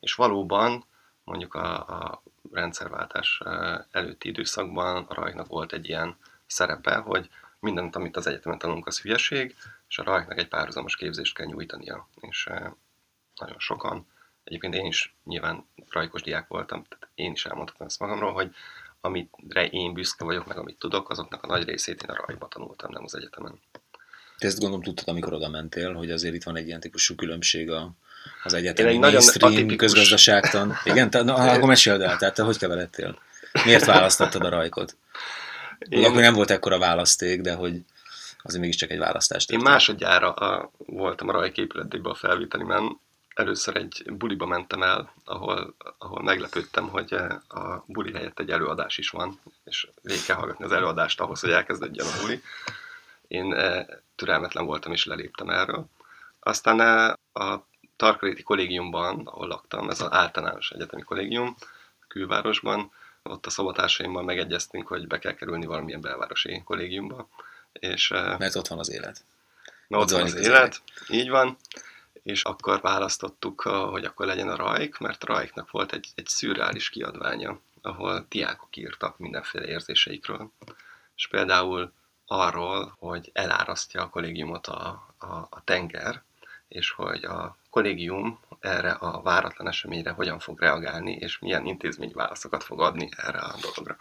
És 0.00 0.14
valóban 0.14 0.84
mondjuk 1.24 1.54
a, 1.54 1.88
a 1.88 2.22
rendszerváltás 2.52 3.42
előtti 3.90 4.28
időszakban 4.28 5.04
a 5.08 5.14
rajnak 5.14 5.46
volt 5.46 5.72
egy 5.72 5.88
ilyen 5.88 6.16
szerepe, 6.46 6.96
hogy 6.96 7.30
mindent, 7.58 7.96
amit 7.96 8.16
az 8.16 8.26
egyetemen 8.26 8.58
tanulunk, 8.58 8.86
az 8.86 9.00
hülyeség, 9.00 9.56
és 9.88 9.98
a 9.98 10.02
rajknak 10.02 10.38
egy 10.38 10.48
párhuzamos 10.48 10.96
képzést 10.96 11.34
kell 11.34 11.46
nyújtania. 11.46 12.08
És 12.20 12.48
nagyon 13.34 13.58
sokan 13.58 14.06
Egyébként 14.50 14.74
én 14.74 14.86
is 14.86 15.14
nyilván 15.24 15.66
rajkos 15.90 16.22
diák 16.22 16.48
voltam, 16.48 16.84
tehát 16.88 17.08
én 17.14 17.32
is 17.32 17.46
elmondhatom 17.46 17.86
ezt 17.86 17.98
magamról, 17.98 18.32
hogy 18.32 18.50
amitre 19.00 19.66
én 19.66 19.92
büszke 19.92 20.24
vagyok, 20.24 20.46
meg 20.46 20.58
amit 20.58 20.78
tudok, 20.78 21.10
azoknak 21.10 21.42
a 21.42 21.46
nagy 21.46 21.64
részét 21.64 22.02
én 22.02 22.10
a 22.10 22.24
rajba 22.26 22.48
tanultam, 22.48 22.90
nem 22.92 23.04
az 23.04 23.14
egyetemen. 23.14 23.60
Te 24.38 24.46
ezt 24.46 24.58
gondolom 24.58 24.82
tudtad, 24.82 25.08
amikor 25.08 25.32
oda 25.32 25.48
mentél, 25.48 25.94
hogy 25.94 26.10
azért 26.10 26.34
itt 26.34 26.42
van 26.42 26.56
egy 26.56 26.66
ilyen 26.66 26.80
típusú 26.80 27.14
különbség 27.14 27.70
a, 27.70 27.90
az 28.42 28.52
egyetemi 28.52 28.98
mainstream 28.98 29.52
atipikus... 29.52 29.76
közgazdaságtan. 29.76 30.76
Igen, 30.84 31.10
te, 31.10 31.22
na, 31.22 31.34
akkor 31.34 31.68
meséld 31.68 32.00
el, 32.00 32.16
tehát 32.16 32.34
te 32.34 32.42
hogy 32.42 32.58
keveredtél? 32.58 33.18
Miért 33.64 33.84
választottad 33.84 34.44
a 34.44 34.48
rajkot? 34.48 34.96
Én... 35.78 36.04
Akkor 36.04 36.20
nem 36.20 36.34
volt 36.34 36.50
ekkora 36.50 36.78
választék, 36.78 37.40
de 37.40 37.54
hogy 37.54 37.84
azért 38.42 38.60
mégiscsak 38.60 38.90
egy 38.90 38.98
választást. 38.98 39.50
Én 39.50 39.58
másodjára 39.58 40.32
a, 40.32 40.70
voltam 40.76 41.28
a 41.28 41.32
rajk 41.32 41.56
épületében 41.56 42.12
a 42.12 42.14
felvételimen, 42.14 43.00
először 43.40 43.76
egy 43.76 44.04
buliba 44.12 44.46
mentem 44.46 44.82
el, 44.82 45.14
ahol, 45.24 45.74
ahol 45.98 46.22
meglepődtem, 46.22 46.88
hogy 46.88 47.12
a 47.48 47.84
buli 47.86 48.12
helyett 48.12 48.38
egy 48.38 48.50
előadás 48.50 48.98
is 48.98 49.10
van, 49.10 49.40
és 49.64 49.88
végig 50.02 50.24
kell 50.24 50.36
hallgatni 50.36 50.64
az 50.64 50.72
előadást 50.72 51.20
ahhoz, 51.20 51.40
hogy 51.40 51.50
elkezdődjön 51.50 52.06
a 52.06 52.20
buli. 52.20 52.42
Én 53.28 53.54
eh, 53.54 53.86
türelmetlen 54.16 54.64
voltam, 54.64 54.92
és 54.92 55.04
leléptem 55.04 55.50
erről. 55.50 55.86
Aztán 56.40 56.80
eh, 56.80 57.12
a 57.32 57.66
Tarkaléti 57.96 58.42
kollégiumban, 58.42 59.26
ahol 59.26 59.48
laktam, 59.48 59.90
ez 59.90 60.00
az 60.00 60.12
általános 60.12 60.70
egyetemi 60.70 61.02
kollégium, 61.02 61.56
külvárosban, 62.08 62.92
ott 63.22 63.46
a 63.46 63.50
szobatársaimmal 63.50 64.22
megegyeztünk, 64.22 64.86
hogy 64.86 65.06
be 65.06 65.18
kell 65.18 65.34
kerülni 65.34 65.66
valamilyen 65.66 66.00
belvárosi 66.00 66.62
kollégiumba. 66.64 67.28
És, 67.72 68.10
eh, 68.10 68.38
Mert 68.38 68.54
ott 68.54 68.68
van 68.68 68.78
az 68.78 68.90
élet. 68.90 69.24
Mert 69.88 70.02
ott 70.02 70.10
van 70.10 70.22
az, 70.22 70.34
az 70.34 70.46
élet, 70.46 70.82
így 71.08 71.28
van 71.28 71.58
és 72.30 72.44
akkor 72.44 72.80
választottuk, 72.80 73.60
hogy 73.60 74.04
akkor 74.04 74.26
legyen 74.26 74.48
a 74.48 74.56
Rajk, 74.56 74.98
mert 74.98 75.24
Rajknak 75.24 75.70
volt 75.70 75.92
egy, 75.92 76.08
egy 76.14 76.26
szürreális 76.26 76.88
kiadványa, 76.88 77.60
ahol 77.82 78.26
diákok 78.28 78.76
írtak 78.76 79.18
mindenféle 79.18 79.66
érzéseikről. 79.66 80.50
És 81.16 81.28
például 81.28 81.92
arról, 82.26 82.94
hogy 82.98 83.30
elárasztja 83.32 84.02
a 84.02 84.08
kollégiumot 84.08 84.66
a, 84.66 85.06
a, 85.18 85.26
a 85.26 85.62
tenger, 85.64 86.22
és 86.68 86.90
hogy 86.90 87.24
a 87.24 87.56
kollégium 87.70 88.40
erre 88.60 88.90
a 88.90 89.22
váratlan 89.22 89.68
eseményre 89.68 90.10
hogyan 90.10 90.38
fog 90.38 90.60
reagálni, 90.60 91.12
és 91.12 91.38
milyen 91.38 91.66
intézmény 91.66 92.12
válaszokat 92.14 92.62
fog 92.62 92.80
adni 92.80 93.08
erre 93.16 93.38
a 93.38 93.56
dologra. 93.60 93.96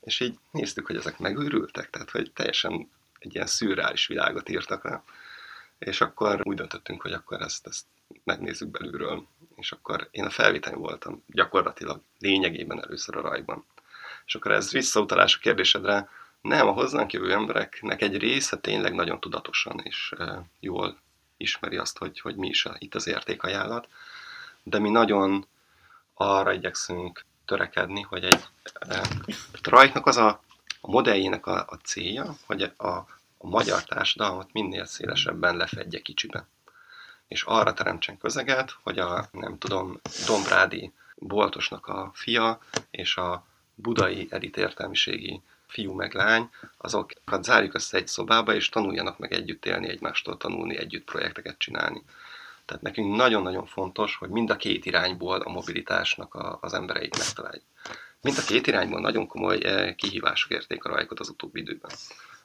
És 0.00 0.20
így 0.20 0.38
néztük, 0.50 0.86
hogy 0.86 0.96
ezek 0.96 1.18
megőrültek, 1.18 1.90
tehát 1.90 2.10
hogy 2.10 2.32
teljesen 2.32 2.90
egy 3.18 3.34
ilyen 3.34 3.46
szürreális 3.46 4.06
világot 4.06 4.48
írtak 4.48 4.84
le 4.84 5.02
és 5.78 6.00
akkor 6.00 6.40
úgy 6.42 6.56
döntöttünk, 6.56 7.02
hogy 7.02 7.12
akkor 7.12 7.40
ezt, 7.40 7.66
ezt 7.66 7.84
megnézzük 8.24 8.68
belülről. 8.68 9.26
És 9.56 9.72
akkor 9.72 10.08
én 10.10 10.24
a 10.24 10.30
felvételen 10.30 10.78
voltam 10.78 11.24
gyakorlatilag 11.26 12.00
lényegében 12.18 12.82
először 12.82 13.16
a 13.16 13.20
rajban. 13.20 13.64
És 14.26 14.34
akkor 14.34 14.50
ez 14.52 14.72
visszautalás 14.72 15.36
a 15.36 15.40
kérdésedre, 15.40 16.08
nem, 16.40 16.66
a 16.66 16.72
hozzánk 16.72 17.12
jövő 17.12 17.32
embereknek 17.32 18.02
egy 18.02 18.16
része 18.16 18.56
tényleg 18.56 18.94
nagyon 18.94 19.20
tudatosan 19.20 19.80
és 19.82 20.14
jól 20.60 20.98
ismeri 21.36 21.76
azt, 21.76 21.98
hogy, 21.98 22.20
hogy 22.20 22.36
mi 22.36 22.48
is 22.48 22.64
a, 22.64 22.76
itt 22.78 22.94
az 22.94 23.06
értékajánlat, 23.06 23.88
de 24.62 24.78
mi 24.78 24.90
nagyon 24.90 25.46
arra 26.14 26.52
igyekszünk 26.52 27.24
törekedni, 27.44 28.02
hogy 28.02 28.24
egy 28.24 28.44
e, 28.72 29.02
rajtnak 29.62 30.06
az 30.06 30.16
a, 30.16 30.42
a 30.80 30.90
modelljének 30.90 31.46
a, 31.46 31.66
a 31.68 31.76
célja, 31.82 32.36
hogy 32.46 32.62
a, 32.62 33.06
a 33.38 33.46
magyar 33.46 33.84
társadalmat 33.84 34.52
minél 34.52 34.84
szélesebben 34.84 35.56
lefedje 35.56 36.00
kicsibe. 36.00 36.46
És 37.28 37.42
arra 37.42 37.74
teremtsen 37.74 38.18
közeget, 38.18 38.76
hogy 38.82 38.98
a, 38.98 39.28
nem 39.32 39.58
tudom, 39.58 40.00
Dombrádi 40.26 40.92
boltosnak 41.14 41.86
a 41.86 42.10
fia 42.14 42.58
és 42.90 43.16
a 43.16 43.46
budai 43.74 44.26
elit 44.30 44.60
fiú 45.66 45.92
meg 45.92 46.14
lány, 46.14 46.50
azokat 46.76 47.44
zárjuk 47.44 47.74
össze 47.74 47.96
egy 47.96 48.08
szobába, 48.08 48.54
és 48.54 48.68
tanuljanak 48.68 49.18
meg 49.18 49.32
együtt 49.32 49.66
élni, 49.66 49.88
egymástól 49.88 50.36
tanulni, 50.36 50.76
együtt 50.76 51.04
projekteket 51.04 51.58
csinálni. 51.58 52.02
Tehát 52.64 52.82
nekünk 52.82 53.16
nagyon-nagyon 53.16 53.66
fontos, 53.66 54.16
hogy 54.16 54.28
mind 54.28 54.50
a 54.50 54.56
két 54.56 54.86
irányból 54.86 55.40
a 55.40 55.50
mobilitásnak 55.50 56.34
a, 56.34 56.58
az 56.60 56.72
embereit 56.72 57.18
megtaláljuk. 57.18 57.64
Mind 58.20 58.38
a 58.38 58.42
két 58.42 58.66
irányban 58.66 59.00
nagyon 59.00 59.26
komoly 59.26 59.58
eh, 59.62 59.94
kihívások 59.94 60.50
érték 60.50 60.84
a 60.84 60.88
rajkot 60.88 61.20
az 61.20 61.28
utóbbi 61.28 61.60
időben. 61.60 61.90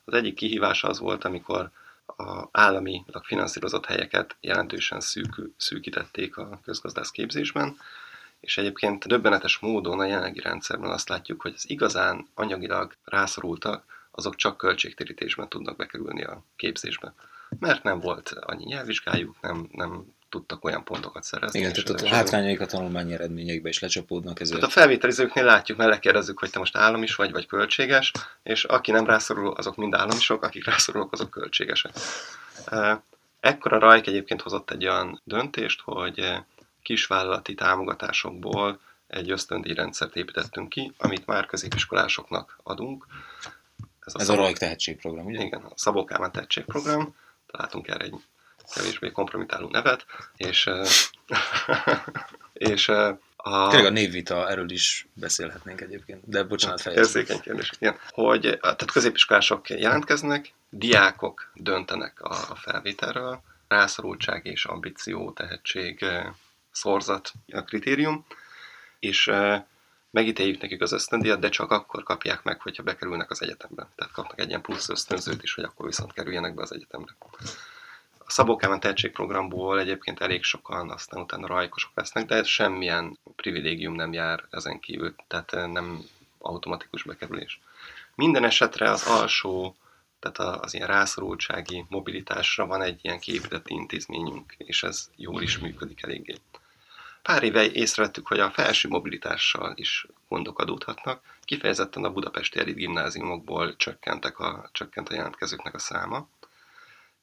Az 0.06 0.14
egyik 0.14 0.36
kihívás 0.36 0.84
az 0.84 1.00
volt, 1.00 1.24
amikor 1.24 1.70
a 2.06 2.48
állami 2.52 3.06
finanszírozott 3.22 3.86
helyeket 3.86 4.36
jelentősen 4.42 5.00
szűk, 5.00 5.42
szűkítették 5.58 6.38
a 6.38 6.60
közgazdász 6.64 7.12
képzésben, 7.12 7.78
és 8.40 8.58
egyébként 8.58 9.08
döbbenetes 9.08 9.60
módon 9.60 10.00
a 10.00 10.06
jelenlegi 10.06 10.40
rendszerben 10.40 10.92
azt 10.92 11.10
látjuk, 11.10 11.42
hogy 11.42 11.54
az 11.56 11.70
igazán 11.70 12.28
anyagilag 12.34 12.96
rászorultak, 13.04 14.08
azok 14.12 14.36
csak 14.36 14.58
költségtérítésben 14.58 15.50
tudnak 15.50 15.76
bekerülni 15.76 16.24
a 16.24 16.44
képzésbe. 16.56 17.14
Mert 17.60 17.84
nem 17.84 18.00
volt 18.00 18.30
annyi 18.30 18.64
nyelvvizsgájuk, 18.64 19.42
nem, 19.42 19.68
nem 19.72 20.14
tudtak 20.34 20.66
olyan 20.66 20.84
pontokat 20.84 21.24
szerezni. 21.24 21.60
Igen, 21.60 21.74
tehát 21.74 22.02
a 22.02 22.08
hátrányaik 22.08 22.62
a 22.62 22.66
tanulmányi 22.66 23.14
eredményeikbe 23.14 23.70
is 23.70 23.80
lecsapódnak 23.80 24.40
ezért. 24.40 24.60
Tehát 24.60 24.76
a 24.76 24.80
felvételizőknél 24.80 25.44
látjuk, 25.44 25.78
mert 25.78 25.90
lekérdezzük, 25.90 26.40
hogy 26.40 26.50
te 26.50 26.60
most 26.60 26.78
állam 26.78 27.04
is 27.04 27.16
vagy, 27.16 27.32
vagy 27.32 27.46
költséges, 27.46 28.12
és 28.44 28.64
aki 28.64 28.92
nem 28.92 29.06
rászorul, 29.06 29.54
azok 29.54 29.76
mind 29.76 29.94
államisok, 29.94 30.44
akik 30.44 30.66
rászorulnak, 30.66 31.14
azok 31.14 31.30
költségesek. 31.30 31.92
Ekkor 33.40 33.74
a 33.74 33.80
Rajk 33.80 34.08
egyébként 34.08 34.42
hozott 34.42 34.72
egy 34.72 34.86
olyan 34.86 35.22
döntést, 35.24 35.82
hogy 35.82 36.34
kisvállalati 36.82 37.54
támogatásokból 37.54 38.80
egy 39.08 39.32
ösztöndíj 39.32 39.74
rendszert 39.74 40.16
építettünk 40.16 40.70
ki, 40.70 40.94
amit 40.98 41.26
már 41.26 41.46
középiskolásoknak 41.46 42.60
adunk. 42.64 43.06
Ez 44.06 44.16
a, 44.16 44.20
Ez 44.20 44.30
a 44.30 44.36
Rajk 44.36 44.58
tehetségprogram, 44.58 45.26
ugye? 45.26 45.42
Igen, 45.42 45.62
a 45.62 45.72
Szabó 45.76 46.04
Kálmán 46.04 46.32
tehetségprogram. 46.32 47.16
Találtunk 47.52 47.88
erre 47.88 48.04
egy 48.04 48.14
kevésbé 48.74 49.12
kompromitáló 49.12 49.70
nevet, 49.70 50.06
és, 50.36 50.70
és 52.54 52.90
a... 52.90 53.20
Tényleg 53.70 53.86
a 53.86 53.90
névvita, 53.90 54.50
erről 54.50 54.70
is 54.70 55.08
beszélhetnénk 55.14 55.82
egyébként, 55.82 56.30
de 56.30 56.44
bocsánat, 56.44 56.82
fejezem. 56.82 57.04
Érzékeny 57.04 57.40
kérdés, 57.40 57.72
igen. 57.80 57.98
Hogy 58.10 58.58
tehát 58.62 58.92
középiskolások 58.92 59.70
jelentkeznek, 59.70 60.54
diákok 60.70 61.52
döntenek 61.54 62.22
a 62.22 62.56
felvételről, 62.56 63.42
rászorultság 63.68 64.46
és 64.46 64.66
ambíció, 64.66 65.32
tehetség, 65.32 66.06
szorzat 66.72 67.32
a 67.52 67.62
kritérium, 67.62 68.26
és 69.00 69.32
megítéljük 70.12 70.62
nekik 70.62 70.82
az 70.82 70.92
ösztöndíjat, 70.92 71.40
de 71.40 71.50
csak 71.50 71.72
akkor 71.72 72.04
kapják 72.04 72.44
meg, 72.44 72.62
hogyha 72.62 72.84
bekerülnek 72.84 73.32
az 73.32 73.42
egyetembe. 73.42 73.88
Tehát 73.96 74.14
kapnak 74.14 74.40
egy 74.40 74.48
ilyen 74.48 74.62
plusz 74.62 74.90
ösztönzőt 74.90 75.44
is, 75.44 75.54
hogy 75.54 75.64
akkor 75.64 75.86
viszont 75.86 76.14
kerüljenek 76.14 76.54
be 76.54 76.62
az 76.62 76.74
egyetemre. 76.74 77.16
Szabó 78.34 78.56
Kálmán 78.56 78.80
tehetségprogramból 78.80 79.80
egyébként 79.80 80.20
elég 80.20 80.44
sokan, 80.44 80.90
aztán 80.90 81.22
utána 81.22 81.48
rajkosok 81.48 81.92
lesznek, 81.96 82.26
de 82.26 82.44
semmilyen 82.44 83.18
privilégium 83.36 83.94
nem 83.96 84.14
jár 84.14 84.44
ezen 84.50 84.80
kívül, 84.80 85.16
tehát 85.28 85.52
nem 85.52 86.04
automatikus 86.40 87.04
bekerülés. 87.04 87.60
Minden 88.16 88.44
esetre 88.44 88.90
az 88.90 89.08
alsó, 89.08 89.76
tehát 90.20 90.62
az 90.64 90.74
ilyen 90.74 90.88
rászorultsági 90.88 91.86
mobilitásra 91.90 92.66
van 92.66 92.82
egy 92.82 93.00
ilyen 93.02 93.20
kiépített 93.20 93.70
intézményünk, 93.70 94.56
és 94.58 94.84
ez 94.84 95.10
jól 95.16 95.42
is 95.42 95.60
működik 95.60 96.04
eléggé. 96.04 96.36
Pár 97.22 97.44
éve 97.44 97.72
észrevettük, 97.72 98.28
hogy 98.28 98.40
a 98.40 98.52
felső 98.52 98.90
mobilitással 98.90 99.74
is 99.76 100.08
gondok 100.30 100.60
adódhatnak. 100.60 101.22
Kifejezetten 101.44 102.04
a 102.04 102.14
budapesti 102.14 102.60
elit 102.60 102.76
gimnáziumokból 102.76 103.76
csökkentek 103.76 104.40
a, 104.40 104.70
csökkent 104.72 105.10
a 105.10 105.14
jelentkezőknek 105.14 105.74
a 105.74 105.80
száma. 105.80 106.28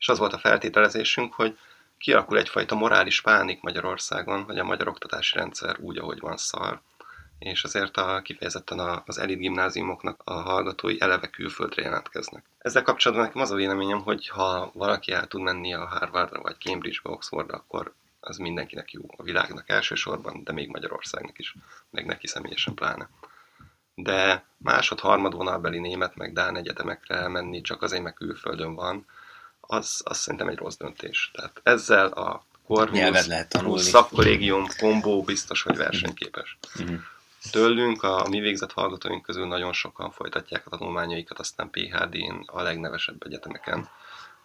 És 0.00 0.09
az 0.09 0.19
volt 0.19 0.33
a 0.33 0.38
feltételezésünk, 0.38 1.35
hogy 1.35 1.59
kialakul 1.99 2.38
egyfajta 2.38 2.75
morális 2.75 3.21
pánik 3.21 3.61
Magyarországon, 3.61 4.42
hogy 4.42 4.59
a 4.59 4.64
magyar 4.64 4.88
oktatási 4.88 5.37
rendszer 5.37 5.76
úgy, 5.80 5.99
ahogy 5.99 6.21
van 6.21 6.37
szar, 6.37 6.80
és 7.38 7.64
azért 7.64 7.97
a, 7.97 8.21
kifejezetten 8.23 9.02
az 9.07 9.19
elit 9.19 9.38
gimnáziumoknak 9.38 10.21
a 10.25 10.33
hallgatói 10.33 11.00
eleve 11.00 11.26
külföldre 11.30 11.83
jelentkeznek. 11.83 12.45
Ezzel 12.59 12.83
kapcsolatban 12.83 13.26
nekem 13.26 13.42
az 13.42 13.50
a 13.50 13.54
véleményem, 13.54 14.02
hogy 14.02 14.28
ha 14.28 14.71
valaki 14.75 15.12
el 15.12 15.26
tud 15.26 15.40
menni 15.40 15.75
a 15.75 15.87
Harvardra 15.87 16.40
vagy 16.40 16.57
Cambridge-be, 16.59 17.11
Oxfordra, 17.11 17.56
akkor 17.56 17.93
az 18.21 18.36
mindenkinek 18.36 18.93
jó, 18.93 19.02
a 19.17 19.23
világnak 19.23 19.69
elsősorban, 19.69 20.45
de 20.45 20.52
még 20.52 20.69
Magyarországnak 20.69 21.39
is, 21.39 21.54
meg 21.91 22.06
neki 22.06 22.26
személyesen 22.26 22.75
pláne. 22.75 23.08
De 23.95 24.45
másod, 24.56 25.00
harmad 25.00 25.34
vonalbeli 25.34 25.78
német, 25.78 26.17
meg 26.17 26.32
Dán 26.32 26.56
egyetemekre 26.56 27.15
elmenni, 27.15 27.60
csak 27.60 27.82
azért, 27.82 28.02
meg 28.02 28.15
külföldön 28.15 28.75
van, 28.75 29.06
az, 29.71 30.00
az 30.04 30.19
szerintem 30.19 30.49
egy 30.49 30.56
rossz 30.56 30.76
döntés. 30.76 31.30
Tehát 31.35 31.61
ezzel 31.63 32.06
a 32.06 32.45
Corvinus 32.67 33.83
szakkollégium 33.83 34.67
kombó 34.78 35.23
biztos, 35.23 35.63
hogy 35.63 35.76
versenyképes. 35.76 36.59
Uh-huh. 36.78 36.99
Tőlünk, 37.50 38.02
a, 38.02 38.25
a 38.25 38.28
mi 38.28 38.41
végzett 38.41 38.73
hallgatóink 38.73 39.23
közül 39.23 39.47
nagyon 39.47 39.73
sokan 39.73 40.11
folytatják 40.11 40.67
a 40.67 40.71
tanulmányaikat, 40.71 41.39
aztán 41.39 41.71
PHD-n 41.71 42.43
a 42.47 42.63
legnevesebb 42.63 43.23
egyetemeken, 43.26 43.89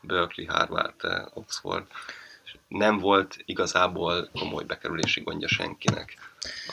Berkeley, 0.02 0.52
Harvard, 0.52 1.30
Oxford, 1.34 1.86
nem 2.78 2.98
volt 2.98 3.38
igazából 3.46 4.30
komoly 4.40 4.64
bekerülési 4.64 5.22
gondja 5.22 5.48
senkinek 5.48 6.18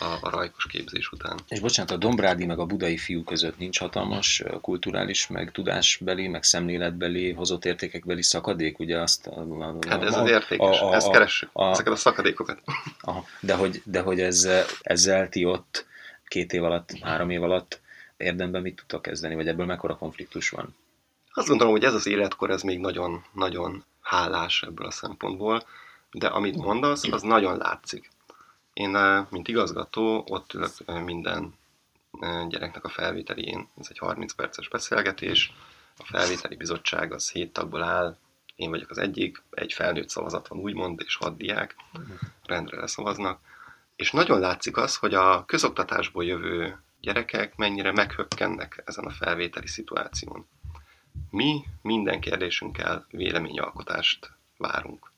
a, 0.00 0.04
a 0.20 0.30
rajkos 0.30 0.66
képzés 0.66 1.12
után. 1.12 1.38
És 1.48 1.60
bocsánat, 1.60 1.90
a 1.90 1.96
Dombrádi 1.96 2.46
meg 2.46 2.58
a 2.58 2.66
budai 2.66 2.96
fiú 2.96 3.24
között 3.24 3.58
nincs 3.58 3.78
hatalmas 3.78 4.42
kulturális, 4.60 5.26
meg 5.26 5.50
tudásbeli, 5.50 6.28
meg 6.28 6.42
szemléletbeli, 6.42 7.32
hozott 7.32 7.64
értékekbeli 7.64 8.22
szakadék, 8.22 8.78
ugye 8.78 9.00
azt... 9.00 9.26
A, 9.26 9.40
a, 9.40 9.76
hát 9.88 10.02
ez 10.02 10.14
a, 10.14 10.22
az 10.22 10.30
értékes, 10.30 10.80
a, 10.80 10.90
a, 10.90 10.94
ezt 10.94 11.10
keressük, 11.10 11.50
a, 11.52 11.70
ezeket 11.70 11.92
a 11.92 11.96
szakadékokat. 11.96 12.62
Aha, 13.00 13.24
de 13.40 13.54
hogy, 13.54 13.82
de 13.84 14.00
hogy 14.00 14.20
ez, 14.20 14.48
ezzel 14.80 15.28
ti 15.28 15.44
ott 15.44 15.86
két 16.26 16.52
év 16.52 16.64
alatt, 16.64 16.98
három 17.00 17.30
év 17.30 17.42
alatt 17.42 17.80
érdemben 18.16 18.62
mit 18.62 18.76
tudtak 18.76 19.02
kezdeni, 19.02 19.34
vagy 19.34 19.48
ebből 19.48 19.66
mekkora 19.66 19.96
konfliktus 19.96 20.50
van? 20.50 20.76
Azt 21.34 21.48
gondolom, 21.48 21.72
hogy 21.72 21.84
ez 21.84 21.94
az 21.94 22.06
életkor, 22.06 22.50
ez 22.50 22.62
még 22.62 22.78
nagyon, 22.78 23.24
nagyon 23.32 23.84
hálás 24.00 24.62
ebből 24.62 24.86
a 24.86 24.90
szempontból, 24.90 25.62
de 26.12 26.26
amit 26.26 26.56
mondasz, 26.56 27.04
az 27.04 27.22
nagyon 27.22 27.56
látszik. 27.56 28.10
Én, 28.72 28.96
eh, 28.96 29.26
mint 29.30 29.48
igazgató, 29.48 30.24
ott 30.28 30.52
ülök 30.52 30.70
eh, 30.86 31.02
minden 31.02 31.54
eh, 32.20 32.46
gyereknek 32.48 32.84
a 32.84 32.88
felvételén, 32.88 33.68
ez 33.80 33.86
egy 33.90 33.98
30 33.98 34.32
perces 34.32 34.68
beszélgetés, 34.68 35.52
a 35.98 36.04
felvételi 36.04 36.56
bizottság 36.56 37.12
az 37.12 37.30
7 37.30 37.52
tagból 37.52 37.82
áll, 37.82 38.16
én 38.54 38.70
vagyok 38.70 38.90
az 38.90 38.98
egyik, 38.98 39.42
egy 39.50 39.72
felnőtt 39.72 40.08
szavazat 40.08 40.48
van 40.48 40.58
úgymond, 40.58 41.02
és 41.04 41.16
hat 41.16 41.36
diák 41.36 41.76
rendre 42.44 42.80
leszavaznak, 42.80 43.40
és 43.96 44.10
nagyon 44.10 44.40
látszik 44.40 44.76
az, 44.76 44.96
hogy 44.96 45.14
a 45.14 45.44
közoktatásból 45.44 46.24
jövő 46.24 46.82
gyerekek 47.00 47.56
mennyire 47.56 47.92
meghökkennek 47.92 48.82
ezen 48.84 49.04
a 49.04 49.10
felvételi 49.10 49.66
szituáción. 49.66 50.46
Mi 51.30 51.64
minden 51.82 52.20
kérdésünkkel 52.20 53.06
véleményalkotást 53.10 54.32
várunk. 54.56 55.11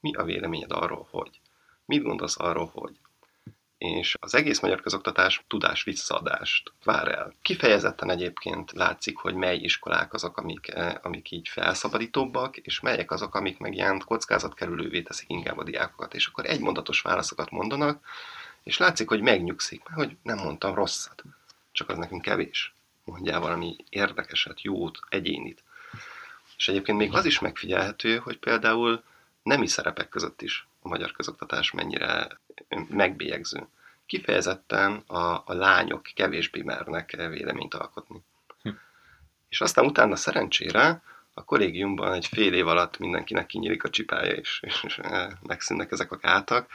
Mi 0.00 0.14
a 0.14 0.24
véleményed 0.24 0.72
arról, 0.72 1.06
hogy? 1.10 1.40
Mit 1.84 2.02
gondolsz 2.02 2.40
arról, 2.40 2.70
hogy? 2.74 2.98
És 3.78 4.16
az 4.20 4.34
egész 4.34 4.60
magyar 4.60 4.80
közoktatás 4.80 5.44
tudás 5.48 5.82
visszaadást 5.82 6.72
vár 6.84 7.08
el. 7.08 7.34
Kifejezetten 7.42 8.10
egyébként 8.10 8.72
látszik, 8.72 9.16
hogy 9.16 9.34
mely 9.34 9.56
iskolák 9.56 10.12
azok, 10.12 10.36
amik, 10.36 10.68
eh, 10.68 10.94
amik 11.02 11.30
így 11.30 11.48
felszabadítóbbak, 11.48 12.56
és 12.56 12.80
melyek 12.80 13.10
azok, 13.10 13.34
amik 13.34 13.58
meg 13.58 13.74
ilyen 13.74 14.02
kockázatkerülővé 14.06 15.02
teszik 15.02 15.28
inkább 15.28 15.58
a 15.58 15.64
diákokat. 15.64 16.14
És 16.14 16.26
akkor 16.26 16.46
egymondatos 16.46 17.00
válaszokat 17.00 17.50
mondanak, 17.50 18.04
és 18.62 18.78
látszik, 18.78 19.08
hogy 19.08 19.20
megnyugszik, 19.20 19.82
mert 19.84 19.96
hogy 19.96 20.16
nem 20.22 20.38
mondtam 20.38 20.74
rosszat, 20.74 21.22
csak 21.72 21.88
az 21.88 21.98
nekünk 21.98 22.22
kevés. 22.22 22.74
Mondjál 23.04 23.40
valami 23.40 23.76
érdekeset, 23.88 24.62
jót, 24.62 24.98
egyénit. 25.08 25.62
És 26.56 26.68
egyébként 26.68 26.98
még 26.98 27.14
az 27.14 27.24
is 27.24 27.38
megfigyelhető, 27.38 28.16
hogy 28.16 28.38
például 28.38 29.02
nemi 29.42 29.66
szerepek 29.66 30.08
között 30.08 30.42
is 30.42 30.66
a 30.82 30.88
magyar 30.88 31.12
közoktatás 31.12 31.70
mennyire 31.70 32.38
megbélyegző. 32.88 33.66
Kifejezetten 34.06 35.02
a, 35.06 35.42
a 35.46 35.52
lányok 35.52 36.02
kevésbé 36.14 36.62
mernek 36.62 37.10
véleményt 37.10 37.74
alkotni. 37.74 38.22
Hm. 38.62 38.70
És 39.48 39.60
aztán 39.60 39.84
utána 39.84 40.16
szerencsére 40.16 41.02
a 41.34 41.44
kollégiumban 41.44 42.12
egy 42.12 42.26
fél 42.26 42.54
év 42.54 42.66
alatt 42.66 42.98
mindenkinek 42.98 43.46
kinyílik 43.46 43.84
a 43.84 43.90
csipája, 43.90 44.32
és, 44.32 44.60
és, 44.66 44.84
és 44.84 45.00
megszűnnek 45.42 45.92
ezek 45.92 46.12
a 46.12 46.16
gátak. 46.16 46.70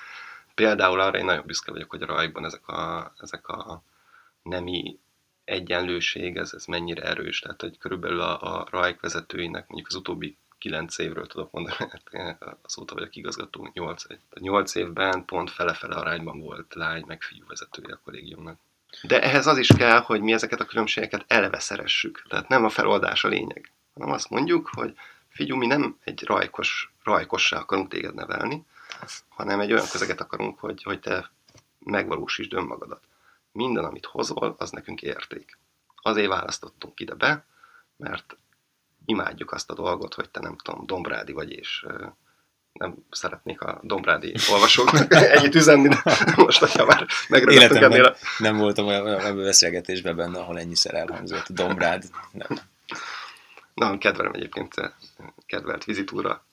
Például 0.55 0.99
arra 0.99 1.17
én 1.17 1.25
nagyon 1.25 1.45
büszke 1.45 1.71
vagyok, 1.71 1.89
hogy 1.89 2.01
a 2.01 2.05
rajban 2.05 2.45
ezek 2.45 2.67
a, 2.67 3.13
ezek 3.19 3.47
a 3.47 3.83
nemi 4.43 4.99
egyenlőség, 5.43 6.37
ez, 6.37 6.53
ez 6.53 6.65
mennyire 6.65 7.03
erős. 7.03 7.39
Tehát, 7.39 7.61
hogy 7.61 7.77
körülbelül 7.77 8.21
a, 8.21 8.59
a 8.59 8.67
rajk 8.69 9.01
vezetőinek 9.01 9.67
mondjuk 9.67 9.87
az 9.87 9.95
utóbbi 9.95 10.37
9 10.57 10.97
évről 10.97 11.27
tudok 11.27 11.51
mondani, 11.51 11.75
azóta 12.61 12.93
vagyok 12.93 13.15
igazgató 13.15 13.69
8, 13.73 14.03
8 14.39 14.75
évben 14.75 15.25
pont 15.25 15.49
fele-fele 15.49 15.95
arányban 15.95 16.39
volt 16.39 16.73
lány 16.73 17.03
meg 17.07 17.21
fiú 17.21 17.45
vezetője 17.47 17.93
a 17.93 17.99
kollégiumnak. 18.03 18.59
De 19.01 19.21
ehhez 19.21 19.47
az 19.47 19.57
is 19.57 19.67
kell, 19.67 19.99
hogy 19.99 20.21
mi 20.21 20.33
ezeket 20.33 20.59
a 20.59 20.65
különbségeket 20.65 21.25
eleve 21.27 21.59
szeressük. 21.59 22.25
Tehát 22.29 22.47
nem 22.47 22.65
a 22.65 22.69
feloldás 22.69 23.23
a 23.23 23.27
lényeg, 23.27 23.71
hanem 23.93 24.11
azt 24.11 24.29
mondjuk, 24.29 24.69
hogy 24.73 24.95
figyú, 25.29 25.55
mi 25.55 25.65
nem 25.65 25.97
egy 26.03 26.23
rajkos, 26.23 26.91
rajkossá 27.03 27.57
akarunk 27.57 27.89
téged 27.89 28.13
nevelni, 28.13 28.65
hanem 29.27 29.59
egy 29.59 29.71
olyan 29.71 29.87
közeget 29.91 30.21
akarunk, 30.21 30.59
hogy, 30.59 30.83
hogy 30.83 30.99
te 30.99 31.31
megvalósítsd 31.79 32.53
önmagadat. 32.53 33.03
minden, 33.51 33.83
amit 33.83 34.05
hozol, 34.05 34.55
az 34.57 34.69
nekünk 34.69 35.01
érték. 35.01 35.57
Azért 36.01 36.27
választottunk 36.27 36.99
ide 36.99 37.13
be, 37.13 37.45
mert 37.95 38.37
imádjuk 39.05 39.51
azt 39.51 39.69
a 39.69 39.73
dolgot, 39.73 40.13
hogy 40.13 40.29
te 40.29 40.39
nem 40.39 40.57
tudom, 40.57 40.85
Dombrádi 40.85 41.31
vagy, 41.31 41.51
és 41.51 41.85
nem 42.73 42.95
szeretnék 43.11 43.61
a 43.61 43.79
Dombrádi 43.83 44.33
olvasóknak 44.51 45.13
együtt 45.35 45.55
üzenni, 45.55 45.87
de 45.87 46.03
most, 46.35 46.59
hogyha 46.59 46.85
már 46.85 47.05
megragadtunk 47.29 47.81
ennél 47.81 48.03
a... 48.03 48.15
nem 48.37 48.57
voltam 48.57 48.85
olyan 48.85 49.35
beszélgetésben 49.35 50.15
benne, 50.15 50.39
ahol 50.39 50.59
ennyiszer 50.59 50.93
elhangzott 50.93 51.47
Dombrád. 51.49 52.03
Nem. 52.31 52.59
Na, 53.73 53.97
kedvelem 53.97 54.33
egyébként 54.33 54.73
kedvelt 55.45 55.83
vizitúra 55.83 56.45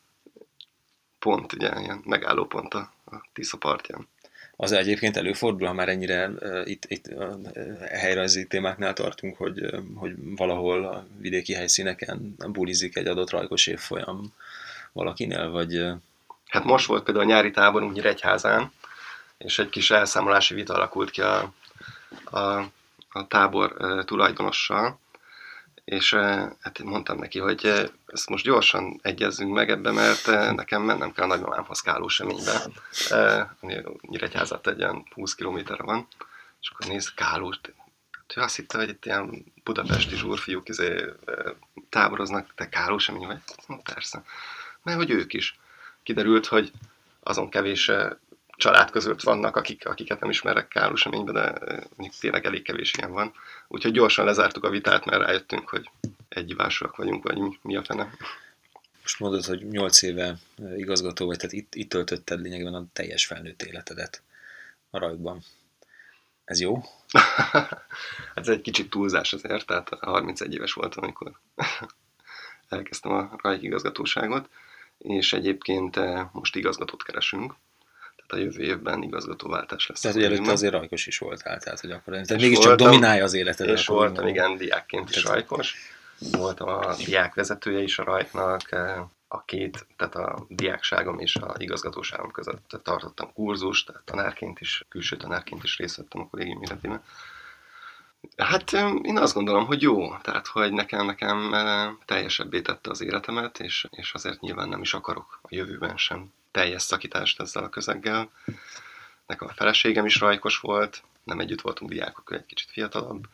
pont, 1.19 1.53
ugye, 1.53 1.81
ilyen 1.81 2.03
megálló 2.05 2.45
pont 2.45 2.75
a, 2.75 2.93
a 3.05 3.29
Tisza 3.33 3.57
partján. 3.57 4.09
Az 4.57 4.73
egyébként 4.73 5.17
előfordul, 5.17 5.67
ha 5.67 5.73
már 5.73 5.89
ennyire 5.89 6.29
uh, 6.29 6.63
itt, 6.65 6.85
itt 6.89 7.07
uh, 7.09 7.33
helyrajzi 7.91 8.47
témáknál 8.47 8.93
tartunk, 8.93 9.37
hogy, 9.37 9.61
uh, 9.61 9.79
hogy 9.95 10.15
valahol 10.37 10.85
a 10.85 11.07
vidéki 11.19 11.53
helyszíneken 11.53 12.35
bulizik 12.49 12.97
egy 12.97 13.07
adott 13.07 13.31
rajkos 13.31 13.67
évfolyam 13.67 14.33
valakinél, 14.93 15.51
vagy... 15.51 15.79
Uh... 15.79 15.97
Hát 16.47 16.65
most 16.65 16.87
volt 16.87 17.05
például 17.05 17.27
a 17.27 17.29
nyári 17.29 17.51
táborunk 17.51 17.93
Nyíregyházán, 17.93 18.73
és 19.39 19.59
egy 19.59 19.69
kis 19.69 19.91
elszámolási 19.91 20.55
vita 20.55 20.75
alakult 20.75 21.11
ki 21.11 21.21
a, 21.21 21.53
a, 22.25 22.41
a 23.09 23.27
tábor 23.29 23.77
tulajdonossal, 24.05 25.01
és 25.93 26.15
hát 26.61 26.83
mondtam 26.83 27.19
neki, 27.19 27.39
hogy 27.39 27.91
ezt 28.07 28.29
most 28.29 28.45
gyorsan 28.45 28.99
egyezzünk 29.03 29.53
meg 29.53 29.71
ebbe, 29.71 29.91
mert 29.91 30.27
nekem 30.55 30.83
mennem 30.83 31.13
kell 31.13 31.25
a 31.25 31.29
nagymamámhoz 31.29 31.81
Kálós 31.81 32.15
seménybe, 32.15 32.67
ami 33.61 33.83
Nyíregyházat 34.01 34.67
egy 34.67 34.79
ilyen 34.79 35.07
20 35.15 35.35
kilométerre 35.35 35.83
van, 35.83 36.07
és 36.61 36.71
akkor 36.71 36.87
néz 36.87 37.15
Kálós, 37.15 37.61
ő 38.37 38.41
azt 38.41 38.57
hitte, 38.57 38.79
hogy 38.79 38.89
itt 38.89 39.05
ilyen 39.05 39.45
budapesti 39.65 40.17
zsúrfiúk 40.17 40.69
izé, 40.69 41.05
táboroznak, 41.89 42.55
te 42.55 42.69
Kálós 42.69 43.03
semény 43.03 43.27
vagy? 43.27 43.41
Persze. 43.95 44.23
Mert 44.83 44.99
hogy 44.99 45.11
ők 45.11 45.33
is. 45.33 45.59
Kiderült, 46.03 46.47
hogy 46.47 46.73
azon 47.21 47.51
kevés 47.51 47.91
család 48.63 48.91
között 48.91 49.23
vannak, 49.23 49.57
akik, 49.57 49.87
akiket 49.87 50.21
nem 50.21 50.31
ismerek 50.31 50.69
károseményben, 50.69 51.35
de 51.35 51.53
mondjuk 51.97 52.21
tényleg 52.21 52.45
elég 52.45 52.63
kevés 52.63 52.93
ilyen 52.97 53.13
van. 53.13 53.33
Úgyhogy 53.69 53.93
gyorsan 53.93 54.25
lezártuk 54.25 54.65
a 54.65 54.71
vitát, 54.71 55.05
mert 55.05 55.23
rájöttünk, 55.23 55.69
hogy 55.69 55.91
egyivásúak 56.29 56.97
vagyunk, 56.97 57.23
vagy 57.23 57.39
mi, 57.39 57.59
mi 57.63 57.77
a 57.77 57.85
fene. 57.85 58.15
Most 59.01 59.21
mondod, 59.21 59.45
hogy 59.45 59.69
8 59.69 60.03
éve 60.03 60.37
igazgató 60.77 61.27
vagy, 61.27 61.37
tehát 61.37 61.53
itt, 61.53 61.75
itt 61.75 61.89
töltötted 61.89 62.41
lényegében 62.41 62.75
a 62.75 62.87
teljes 62.93 63.27
felnőtt 63.27 63.63
életedet 63.63 64.23
a 64.91 64.99
rajkban. 64.99 65.43
Ez 66.45 66.61
jó? 66.61 66.83
hát 67.53 67.87
ez 68.35 68.49
egy 68.49 68.61
kicsit 68.61 68.91
túlzás 68.91 69.33
azért, 69.33 69.67
tehát 69.67 69.89
31 70.01 70.55
éves 70.55 70.73
voltam, 70.73 71.03
amikor 71.03 71.33
elkezdtem 72.69 73.13
a 73.13 73.39
rajk 73.43 73.63
igazgatóságot, 73.63 74.49
és 74.99 75.33
egyébként 75.33 75.99
most 76.33 76.57
igazgatót 76.57 77.03
keresünk, 77.03 77.55
a 78.33 78.37
jövő 78.37 78.63
évben 78.63 79.03
igazgatóváltás 79.03 79.87
lesz. 79.87 80.01
Tehát 80.01 80.17
előtte 80.17 80.51
azért 80.51 80.73
rajkos 80.73 81.07
is 81.07 81.19
voltál, 81.19 81.59
tehát 81.59 81.81
hogy 81.81 81.91
akkor 81.91 82.13
tehát 82.13 82.29
mégiscsak 82.29 82.65
voltam, 82.65 82.87
dominálja 82.87 83.25
az 83.25 83.35
életed. 83.35 83.69
És 83.69 83.87
voltam, 83.87 84.27
igen, 84.27 84.57
diákként 84.57 85.11
is 85.11 85.25
rajkos. 85.25 85.75
Voltam 86.31 86.69
a 86.69 86.95
diák 87.05 87.35
vezetője 87.35 87.83
is 87.83 87.99
a 87.99 88.05
rajknak, 88.05 88.73
eh, 88.73 89.01
a 89.29 89.45
két, 89.45 89.87
tehát 89.97 90.15
a 90.15 90.47
diákságom 90.49 91.19
és 91.19 91.37
a 91.37 91.55
igazgatóságom 91.59 92.31
között 92.31 92.81
tartottam 92.83 93.33
kurzust, 93.33 93.87
tehát 93.87 94.03
tanárként 94.05 94.61
is, 94.61 94.85
külső 94.89 95.17
tanárként 95.17 95.63
is 95.63 95.79
részt 95.79 95.97
vettem 95.97 96.21
a 96.21 96.29
kollégium 96.29 96.63
életében. 96.63 97.03
Hát 98.37 98.73
eh, 98.73 98.93
én 99.03 99.19
azt 99.19 99.35
gondolom, 99.35 99.67
hogy 99.67 99.83
jó, 99.83 100.17
tehát 100.17 100.47
hogy 100.47 100.73
nekem, 100.73 101.07
nekem 101.07 101.55
eh, 101.55 101.91
teljesebbé 102.05 102.61
tette 102.61 102.91
az 102.91 103.01
életemet, 103.01 103.61
és, 103.61 103.87
és 103.91 104.15
azért 104.15 104.41
nyilván 104.41 104.69
nem 104.69 104.81
is 104.81 104.95
akarok 104.95 105.41
a 105.43 105.49
jövőben 105.51 105.97
sem 105.97 106.33
teljes 106.53 106.83
szakítást 106.83 107.41
ezzel 107.41 107.65
a 107.65 107.69
közeggel. 107.69 108.31
Nekem 109.27 109.49
a 109.49 109.53
feleségem 109.53 110.07
is 110.07 110.19
rajkos 110.19 110.59
volt, 110.59 111.03
nem 111.25 111.41
együtt 111.41 111.61
voltunk 111.61 111.91
diákok, 111.91 112.33
egy 112.33 112.47
kicsit 112.47 112.71
fiatalabb. 112.71 113.25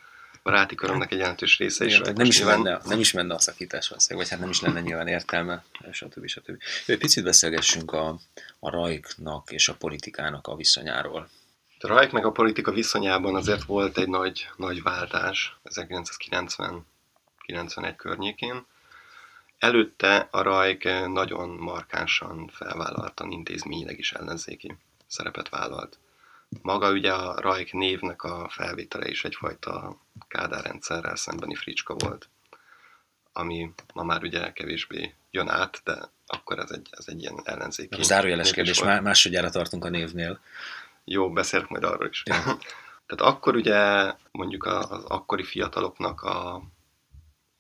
A 0.42 0.50
ráti 0.50 0.74
körömnek 0.74 1.12
egy 1.12 1.18
jelentős 1.18 1.58
része 1.58 1.84
is 1.84 1.98
Igen, 1.98 2.12
nem, 2.12 2.26
is 2.26 2.42
menne, 2.42 2.80
nem 2.84 2.98
is 2.98 3.12
menne 3.12 3.34
a 3.34 3.38
szakítás 3.38 3.88
vagy 4.08 4.28
hát 4.28 4.38
nem 4.38 4.50
is 4.50 4.60
lenne 4.60 4.80
nyilván 4.80 5.06
értelme, 5.06 5.64
stb. 5.92 6.26
stb. 6.26 6.62
Egy 6.86 6.98
picit 6.98 7.24
beszélgessünk 7.24 7.92
a, 7.92 8.18
a 8.58 8.70
rajknak 8.70 9.50
és 9.50 9.68
a 9.68 9.74
politikának 9.74 10.46
a 10.46 10.56
viszonyáról. 10.56 11.28
A 11.80 11.86
rajk 11.86 12.12
meg 12.12 12.24
a 12.24 12.32
politika 12.32 12.72
viszonyában 12.72 13.34
azért 13.34 13.64
volt 13.64 13.98
egy 13.98 14.08
nagy, 14.08 14.48
nagy 14.56 14.82
váltás 14.82 15.56
1990-91 15.64 16.82
környékén 17.96 18.66
Előtte 19.58 20.28
a 20.30 20.42
Rajk 20.42 20.84
nagyon 21.06 21.48
markánsan 21.48 22.48
felvállaltan 22.52 23.30
intézményileg 23.30 23.98
is 23.98 24.12
ellenzéki 24.12 24.76
szerepet 25.06 25.48
vállalt. 25.48 25.98
Maga 26.62 26.90
ugye 26.92 27.12
a 27.12 27.40
Rajk 27.40 27.72
névnek 27.72 28.22
a 28.22 28.48
felvétele 28.50 29.08
is 29.08 29.24
egyfajta 29.24 29.96
kádárrendszerrel 30.28 31.16
szembeni 31.16 31.54
fricska 31.54 31.94
volt, 31.94 32.28
ami 33.32 33.72
ma 33.94 34.02
már 34.02 34.22
ugye 34.22 34.52
kevésbé 34.52 35.14
jön 35.30 35.48
át, 35.48 35.80
de 35.84 36.10
akkor 36.26 36.58
ez 36.58 36.70
egy, 36.70 36.88
ez 36.90 37.04
egy 37.08 37.20
ilyen 37.20 37.40
ellenzéki. 37.44 38.02
Zárójeles 38.02 38.52
kérdés, 38.52 38.82
má, 38.82 39.00
másodjára 39.00 39.50
tartunk 39.50 39.84
a 39.84 39.88
névnél. 39.88 40.40
Jó, 41.04 41.32
beszélek 41.32 41.68
majd 41.68 41.84
arról 41.84 42.08
is. 42.08 42.22
Ja. 42.26 42.42
Tehát 43.06 43.34
akkor 43.34 43.56
ugye 43.56 44.12
mondjuk 44.30 44.64
az 44.64 45.04
akkori 45.04 45.44
fiataloknak 45.44 46.22
a, 46.22 46.62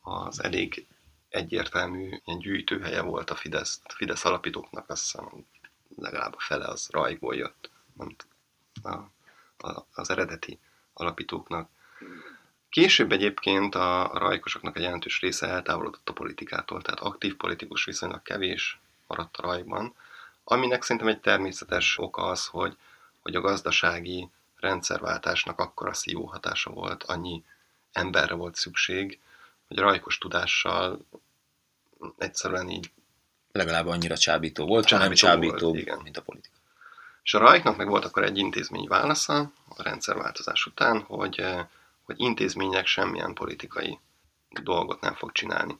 az 0.00 0.42
elég 0.42 0.86
egyértelmű 1.28 2.20
ilyen 2.24 2.38
gyűjtőhelye 2.38 3.02
volt 3.02 3.30
a 3.30 3.34
Fidesz, 3.34 3.80
Fidesz 3.88 4.24
alapítóknak, 4.24 4.90
azt 4.90 5.02
hiszem 5.02 5.46
legalább 5.96 6.34
a 6.34 6.40
fele 6.40 6.66
az 6.66 6.88
rajkból 6.90 7.34
jött, 7.34 7.70
nem 7.94 8.16
a, 8.82 8.88
a, 9.68 9.86
az 9.94 10.10
eredeti 10.10 10.58
alapítóknak. 10.92 11.68
Később 12.68 13.12
egyébként 13.12 13.74
a, 13.74 14.12
a 14.12 14.18
rajkosoknak 14.18 14.76
egy 14.76 14.82
jelentős 14.82 15.20
része 15.20 15.46
eltávolodott 15.46 16.08
a 16.08 16.12
politikától, 16.12 16.82
tehát 16.82 17.00
aktív 17.00 17.36
politikus 17.36 17.84
viszonylag 17.84 18.22
kevés 18.22 18.78
maradt 19.06 19.36
a 19.36 19.42
rajkban, 19.42 19.94
aminek 20.44 20.82
szerintem 20.82 21.08
egy 21.08 21.20
természetes 21.20 21.98
oka 21.98 22.22
az, 22.22 22.46
hogy, 22.46 22.76
hogy 23.20 23.34
a 23.34 23.40
gazdasági 23.40 24.28
rendszerváltásnak 24.56 25.58
akkora 25.60 25.94
szívó 25.94 26.24
hatása 26.24 26.70
volt, 26.70 27.02
annyi 27.02 27.44
emberre 27.92 28.34
volt 28.34 28.54
szükség, 28.54 29.18
hogy 29.68 29.78
rajkos 29.78 30.18
tudással 30.18 31.06
egyszerűen 32.18 32.68
így 32.68 32.90
legalább 33.52 33.86
annyira 33.86 34.16
csábító 34.16 34.66
volt, 34.66 34.86
csábító 34.86 35.14
csábító, 35.14 35.66
volt, 35.66 35.80
igen. 35.80 36.00
mint 36.02 36.16
a 36.16 36.22
politika. 36.22 36.56
És 37.22 37.34
a 37.34 37.38
rajknak 37.38 37.76
meg 37.76 37.88
volt 37.88 38.04
akkor 38.04 38.24
egy 38.24 38.38
intézmény 38.38 38.86
válasza 38.88 39.52
a 39.68 39.82
rendszerváltozás 39.82 40.66
után, 40.66 41.00
hogy, 41.00 41.40
eh, 41.40 41.66
hogy 42.02 42.20
intézmények 42.20 42.86
semmilyen 42.86 43.34
politikai 43.34 43.98
dolgot 44.62 45.00
nem 45.00 45.14
fog 45.14 45.32
csinálni. 45.32 45.78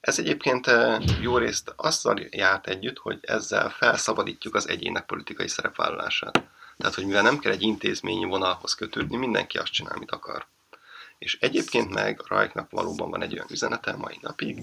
Ez 0.00 0.18
egyébként 0.18 0.66
eh, 0.66 1.02
jó 1.20 1.38
részt 1.38 1.72
azzal 1.76 2.20
járt 2.30 2.66
együtt, 2.66 2.98
hogy 2.98 3.18
ezzel 3.22 3.70
felszabadítjuk 3.70 4.54
az 4.54 4.68
egyének 4.68 5.06
politikai 5.06 5.48
szerepvállalását. 5.48 6.42
Tehát, 6.76 6.94
hogy 6.94 7.06
mivel 7.06 7.22
nem 7.22 7.38
kell 7.38 7.52
egy 7.52 7.62
intézményi 7.62 8.24
vonalhoz 8.24 8.74
kötődni, 8.74 9.16
mindenki 9.16 9.58
azt 9.58 9.72
csinál, 9.72 9.94
amit 9.94 10.10
akar. 10.10 10.46
És 11.18 11.38
egyébként 11.40 11.90
meg 11.90 12.20
a 12.22 12.24
Rajknak 12.28 12.70
valóban 12.70 13.10
van 13.10 13.22
egy 13.22 13.32
olyan 13.32 13.50
üzenete 13.50 13.96
mai 13.96 14.18
napig, 14.20 14.62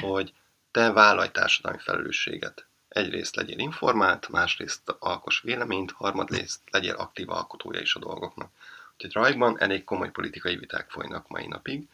hogy 0.00 0.32
te 0.70 0.92
vállalj 0.92 1.30
társadalmi 1.30 1.78
felelősséget. 1.78 2.66
Egyrészt 2.88 3.36
legyél 3.36 3.58
informált, 3.58 4.28
másrészt 4.28 4.96
alkos 4.98 5.40
véleményt, 5.40 5.90
harmadrészt 5.90 6.60
legyél 6.70 6.94
aktív 6.94 7.30
alkotója 7.30 7.80
is 7.80 7.94
a 7.94 7.98
dolgoknak. 7.98 8.50
Úgyhogy 8.94 9.12
Rajkban 9.12 9.60
elég 9.60 9.84
komoly 9.84 10.10
politikai 10.10 10.56
viták 10.56 10.90
folynak 10.90 11.28
mai 11.28 11.46
napig. 11.46 11.88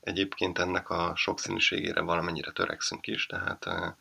Egyébként 0.00 0.58
ennek 0.58 0.90
a 0.90 1.12
sokszínűségére 1.16 2.00
valamennyire 2.00 2.50
törekszünk 2.50 3.06
is, 3.06 3.26
tehát, 3.26 3.66
eh, 3.66 3.92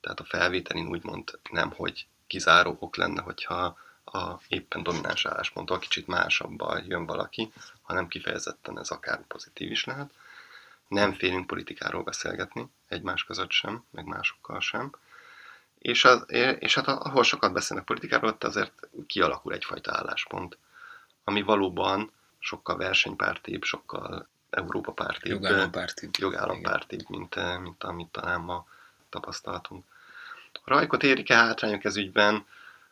tehát 0.00 0.20
a 0.20 0.24
felvételin 0.24 0.86
úgymond 0.86 1.38
nem, 1.50 1.70
hogy 1.70 2.06
kizáró 2.26 2.76
ok 2.80 2.96
lenne, 2.96 3.22
hogyha 3.22 3.76
a 4.04 4.40
éppen 4.48 4.82
domináns 4.82 5.26
állásponttól 5.26 5.78
kicsit 5.78 6.06
másabbal 6.06 6.82
jön 6.86 7.06
valaki, 7.06 7.52
hanem 7.86 8.08
kifejezetten 8.08 8.78
ez 8.78 8.90
akár 8.90 9.26
pozitív 9.26 9.70
is 9.70 9.84
lehet. 9.84 10.10
Nem 10.88 11.12
félünk 11.12 11.46
politikáról 11.46 12.02
beszélgetni, 12.02 12.68
egymás 12.88 13.24
között 13.24 13.50
sem, 13.50 13.84
meg 13.90 14.04
másokkal 14.04 14.60
sem. 14.60 14.92
És, 15.78 16.04
az, 16.04 16.24
és 16.58 16.74
hát 16.74 16.88
ahol 16.88 17.22
sokat 17.22 17.52
beszélnek 17.52 17.86
politikáról, 17.86 18.30
ott 18.30 18.44
azért 18.44 18.88
kialakul 19.06 19.52
egyfajta 19.52 19.96
álláspont, 19.96 20.58
ami 21.24 21.42
valóban 21.42 22.10
sokkal 22.38 22.76
versenypártibb, 22.76 23.62
sokkal 23.62 24.28
Európa 24.50 24.92
pártibb, 24.92 25.32
jogállampártibb, 25.32 26.16
jogállampártibb 26.18 27.08
mint, 27.08 27.60
mint 27.60 27.84
amit 27.84 28.08
talán 28.08 28.40
ma 28.40 28.66
tapasztaltunk. 29.08 29.84
A 30.52 30.60
rajkot 30.64 31.02
érik-e 31.02 31.34
hátrányok 31.34 31.84
ez 31.84 31.96
ügyben? 31.96 32.46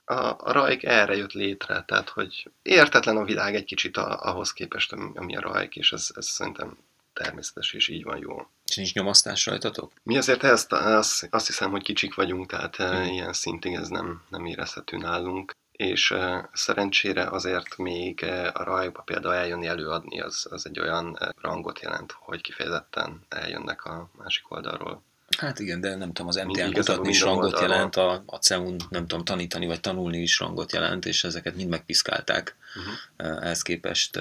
A, 0.04 0.14
a 0.38 0.52
rajk 0.52 0.82
erre 0.82 1.16
jött 1.16 1.32
létre, 1.32 1.84
tehát 1.86 2.08
hogy 2.08 2.50
értetlen 2.62 3.16
a 3.16 3.24
világ 3.24 3.54
egy 3.54 3.64
kicsit 3.64 3.96
a, 3.96 4.20
ahhoz 4.22 4.52
képest, 4.52 4.92
ami 4.92 5.36
a 5.36 5.40
rajk, 5.40 5.76
és 5.76 5.92
ez, 5.92 6.08
ez 6.14 6.26
szerintem 6.26 6.76
természetes, 7.14 7.72
és 7.72 7.88
így 7.88 8.04
van 8.04 8.18
jó. 8.18 8.46
És 8.66 8.76
nincs 8.76 8.94
nyomasztás 8.94 9.46
rajtatok? 9.46 9.92
Mi 10.02 10.16
azért 10.16 10.42
ezt, 10.42 10.72
azt, 10.72 11.28
azt 11.30 11.46
hiszem, 11.46 11.70
hogy 11.70 11.82
kicsik 11.82 12.14
vagyunk, 12.14 12.46
tehát 12.46 12.76
hmm. 12.76 13.02
ilyen 13.02 13.32
szintig 13.32 13.74
ez 13.74 13.88
nem, 13.88 14.22
nem 14.28 14.46
érezhető 14.46 14.96
nálunk. 14.96 15.52
És 15.72 16.10
uh, 16.10 16.44
szerencsére 16.52 17.26
azért 17.26 17.76
még 17.76 18.20
uh, 18.22 18.48
a 18.52 18.62
rajba 18.62 19.02
például 19.02 19.34
eljönni 19.34 19.66
előadni, 19.66 20.20
az, 20.20 20.46
az 20.50 20.66
egy 20.66 20.80
olyan 20.80 21.06
uh, 21.06 21.28
rangot 21.40 21.80
jelent, 21.80 22.12
hogy 22.12 22.40
kifejezetten 22.40 23.24
eljönnek 23.28 23.84
a 23.84 24.08
másik 24.18 24.50
oldalról. 24.50 25.02
Hát 25.38 25.58
igen, 25.58 25.80
de 25.80 25.94
nem 25.94 26.12
tudom, 26.12 26.26
az 26.26 26.36
MTN 26.36 26.72
kutatni 26.72 27.08
is 27.08 27.20
rangot 27.20 27.60
jelent, 27.60 27.96
a, 27.96 28.22
a 28.26 28.36
CEUN 28.36 28.76
nem 28.88 29.06
tudom, 29.06 29.24
tanítani 29.24 29.66
vagy 29.66 29.80
tanulni 29.80 30.18
is 30.18 30.38
rangot 30.38 30.72
jelent, 30.72 31.06
és 31.06 31.24
ezeket 31.24 31.56
mind 31.56 31.68
megpiszkálták. 31.68 32.56
Uh-huh. 32.76 33.42
Ehhez 33.44 33.62
képest, 33.62 34.16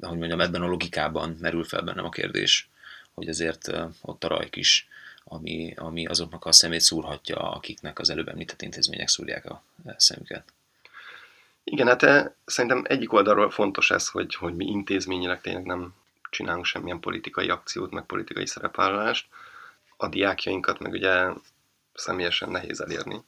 hogy 0.00 0.18
mondjam, 0.18 0.40
ebben 0.40 0.62
a 0.62 0.66
logikában 0.66 1.36
merül 1.40 1.64
fel 1.64 1.82
bennem 1.82 2.04
a 2.04 2.10
kérdés, 2.10 2.68
hogy 3.14 3.28
azért 3.28 3.72
ott 4.00 4.24
a 4.24 4.28
rajk 4.28 4.56
is, 4.56 4.88
ami, 5.24 5.74
ami 5.76 6.06
azoknak 6.06 6.44
a 6.44 6.52
szemét 6.52 6.80
szúrhatja, 6.80 7.36
akiknek 7.36 7.98
az 7.98 8.10
előbb 8.10 8.28
említett 8.28 8.62
intézmények 8.62 9.08
szúrják 9.08 9.44
a 9.44 9.62
szemüket. 9.96 10.44
Igen, 11.64 11.86
hát 11.86 12.32
szerintem 12.44 12.84
egyik 12.88 13.12
oldalról 13.12 13.50
fontos 13.50 13.90
ez, 13.90 14.08
hogy, 14.08 14.34
hogy 14.34 14.54
mi 14.54 14.64
intézményileg 14.64 15.40
tényleg 15.40 15.64
nem 15.64 15.94
csinálunk 16.30 16.64
semmilyen 16.64 17.00
politikai 17.00 17.48
akciót, 17.48 17.90
meg 17.90 18.04
politikai 18.04 18.46
szerepvállalást. 18.46 19.28
A 19.96 20.08
diákjainkat 20.08 20.78
meg 20.78 20.92
ugye 20.92 21.28
személyesen 21.94 22.50
nehéz 22.50 22.80
elérni. 22.80 23.24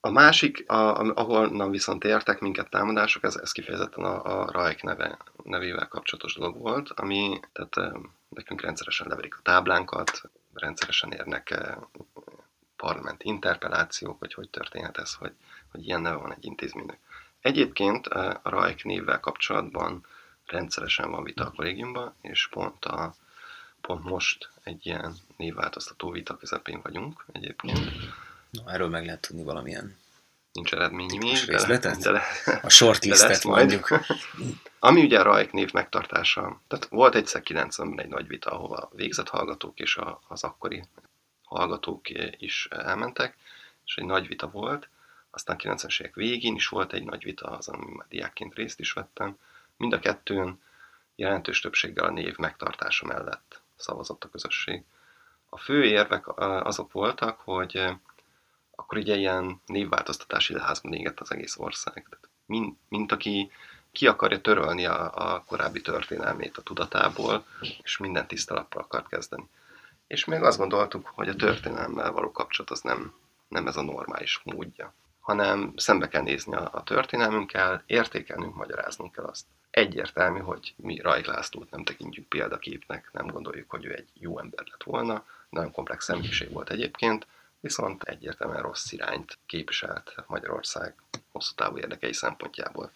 A 0.00 0.10
másik, 0.10 0.70
a, 0.70 0.98
ahol 0.98 1.70
viszont 1.70 2.04
értek 2.04 2.40
minket 2.40 2.70
támadások, 2.70 3.22
ez, 3.22 3.36
ez 3.36 3.52
kifejezetten 3.52 4.04
a, 4.04 4.40
a 4.40 4.50
RAIK 4.50 4.82
neve, 4.82 5.18
nevével 5.42 5.88
kapcsolatos 5.88 6.34
dolog 6.34 6.58
volt, 6.58 6.90
ami, 6.90 7.40
tehát 7.52 7.92
nekünk 8.28 8.60
rendszeresen 8.60 9.06
leverik 9.08 9.36
a 9.36 9.42
táblánkat, 9.42 10.22
rendszeresen 10.54 11.12
érnek 11.12 11.54
parlamenti 12.76 13.28
interpelációk, 13.28 14.18
hogy 14.18 14.34
hogy 14.34 14.48
történhet 14.48 14.98
ez, 14.98 15.14
hogy, 15.14 15.32
hogy 15.70 15.86
ilyen 15.86 16.00
neve 16.00 16.16
van 16.16 16.32
egy 16.32 16.44
intézménynek. 16.44 16.98
Egyébként 17.40 18.06
a 18.06 18.40
RAIK 18.42 18.84
névvel 18.84 19.20
kapcsolatban 19.20 20.06
rendszeresen 20.52 21.10
van 21.10 21.22
vita 21.22 21.46
a 21.46 21.50
kollégiumban, 21.50 22.14
és 22.20 22.48
pont, 22.48 22.84
a, 22.84 23.14
pont 23.80 24.04
most 24.04 24.50
egy 24.62 24.86
ilyen 24.86 25.14
névváltoztató 25.36 26.10
vita 26.10 26.36
közepén 26.36 26.80
vagyunk 26.82 27.24
egyébként. 27.32 27.80
No, 28.50 28.68
erről 28.68 28.88
meg 28.88 29.04
lehet 29.04 29.20
tudni 29.20 29.42
valamilyen 29.42 29.96
nincs 30.52 30.72
eredmény 30.72 31.18
még, 31.18 31.44
részletet? 31.46 31.98
De, 31.98 32.12
de, 32.12 32.22
a 32.62 32.68
shortlistet 32.68 33.44
mondjuk. 33.44 33.88
Ami 34.78 35.02
ugye 35.02 35.20
a 35.20 35.22
Rajk 35.22 35.52
név 35.52 35.72
megtartása. 35.72 36.60
Tehát 36.68 36.86
volt 36.86 37.14
egyszer 37.14 37.42
90-ben 37.44 38.00
egy 38.00 38.08
nagy 38.08 38.26
vita, 38.26 38.50
ahova 38.50 38.90
végzett 38.92 39.28
hallgatók 39.28 39.80
és 39.80 39.96
a, 39.96 40.20
az 40.28 40.44
akkori 40.44 40.84
hallgatók 41.44 42.06
is 42.38 42.68
elmentek, 42.70 43.36
és 43.84 43.96
egy 43.96 44.04
nagy 44.04 44.26
vita 44.26 44.50
volt. 44.50 44.88
Aztán 45.30 45.56
90-es 45.58 46.00
évek 46.00 46.14
végén 46.14 46.54
is 46.54 46.68
volt 46.68 46.92
egy 46.92 47.04
nagy 47.04 47.24
vita, 47.24 47.46
az, 47.46 47.68
ami 47.68 47.84
már 47.96 48.06
diákként 48.08 48.54
részt 48.54 48.80
is 48.80 48.92
vettem, 48.92 49.38
Mind 49.82 49.94
a 49.94 49.98
kettőn 49.98 50.60
jelentős 51.14 51.60
többséggel 51.60 52.04
a 52.04 52.10
név 52.10 52.36
megtartása 52.36 53.06
mellett 53.06 53.60
szavazott 53.76 54.24
a 54.24 54.28
közösség. 54.28 54.82
A 55.48 55.58
fő 55.58 55.84
érvek 55.84 56.38
azok 56.38 56.92
voltak, 56.92 57.40
hogy 57.40 57.84
akkor 58.74 58.98
ugye 58.98 59.16
ilyen 59.16 59.60
névváltoztatási 59.66 60.52
leházban 60.52 60.92
égett 60.92 61.20
az 61.20 61.32
egész 61.32 61.56
ország. 61.56 62.06
Tehát 62.10 62.28
mint, 62.46 62.78
mint 62.88 63.12
aki 63.12 63.50
ki 63.92 64.06
akarja 64.06 64.40
törölni 64.40 64.86
a, 64.86 65.32
a 65.32 65.44
korábbi 65.46 65.80
történelmét 65.80 66.56
a 66.56 66.62
tudatából, 66.62 67.44
és 67.82 67.96
minden 67.96 68.26
tisztalappal 68.26 68.82
akart 68.82 69.08
kezdeni. 69.08 69.48
És 70.06 70.24
még 70.24 70.42
azt 70.42 70.58
gondoltuk, 70.58 71.12
hogy 71.14 71.28
a 71.28 71.36
történelmmel 71.36 72.12
való 72.12 72.32
kapcsolat 72.32 72.70
az 72.70 72.80
nem, 72.80 73.14
nem 73.48 73.66
ez 73.66 73.76
a 73.76 73.82
normális 73.82 74.40
módja, 74.44 74.94
hanem 75.20 75.72
szembe 75.76 76.08
kell 76.08 76.22
nézni 76.22 76.54
a, 76.54 76.68
a 76.72 76.82
történelmünkkel, 76.82 77.82
értékelnünk, 77.86 78.54
magyaráznunk 78.54 79.12
kell 79.12 79.24
azt 79.24 79.44
egyértelmű, 79.72 80.40
hogy 80.40 80.74
mi 80.76 81.00
Rajk 81.00 81.26
Lászlót 81.26 81.70
nem 81.70 81.84
tekintjük 81.84 82.28
példaképnek, 82.28 83.08
nem 83.12 83.26
gondoljuk, 83.26 83.70
hogy 83.70 83.84
ő 83.84 83.94
egy 83.94 84.08
jó 84.14 84.38
ember 84.38 84.64
lett 84.70 84.82
volna, 84.82 85.24
nagyon 85.48 85.72
komplex 85.72 86.04
személyiség 86.04 86.52
volt 86.52 86.70
egyébként, 86.70 87.26
viszont 87.60 88.02
egyértelműen 88.02 88.62
rossz 88.62 88.92
irányt 88.92 89.38
képviselt 89.46 90.14
Magyarország 90.26 90.94
hosszú 91.32 91.54
távú 91.54 91.78
érdekei 91.78 92.12
szempontjából. 92.12 92.90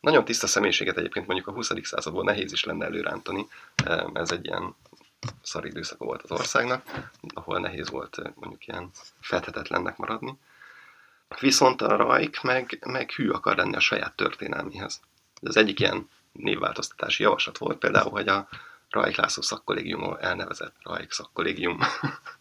Nagyon 0.00 0.24
tiszta 0.24 0.46
személyiséget 0.46 0.96
egyébként 0.96 1.26
mondjuk 1.26 1.48
a 1.48 1.52
20. 1.52 1.70
századból 1.82 2.24
nehéz 2.24 2.52
is 2.52 2.64
lenne 2.64 2.84
előrántani, 2.84 3.46
ez 4.12 4.30
egy 4.30 4.44
ilyen 4.44 4.74
szar 5.42 5.66
időszaka 5.66 6.04
volt 6.04 6.22
az 6.22 6.30
országnak, 6.30 7.10
ahol 7.34 7.60
nehéz 7.60 7.90
volt 7.90 8.16
mondjuk 8.34 8.66
ilyen 8.66 8.90
fethetetlennek 9.20 9.96
maradni. 9.96 10.38
Viszont 11.40 11.82
a 11.82 11.96
Rajk 11.96 12.42
meg, 12.42 12.78
meg 12.86 13.10
hű 13.10 13.30
akar 13.30 13.56
lenni 13.56 13.76
a 13.76 13.80
saját 13.80 14.16
történelmihez. 14.16 15.00
Az 15.44 15.56
egyik 15.56 15.80
ilyen 15.80 16.08
névváltoztatási 16.32 17.22
javaslat 17.22 17.58
volt 17.58 17.78
például, 17.78 18.10
hogy 18.10 18.28
a 18.28 18.48
Rajk 18.90 19.16
László 19.16 19.42
szakkollégiumon 19.42 20.20
elnevezett 20.20 20.74
Rajk 20.82 21.12
szakkollégium. 21.12 21.78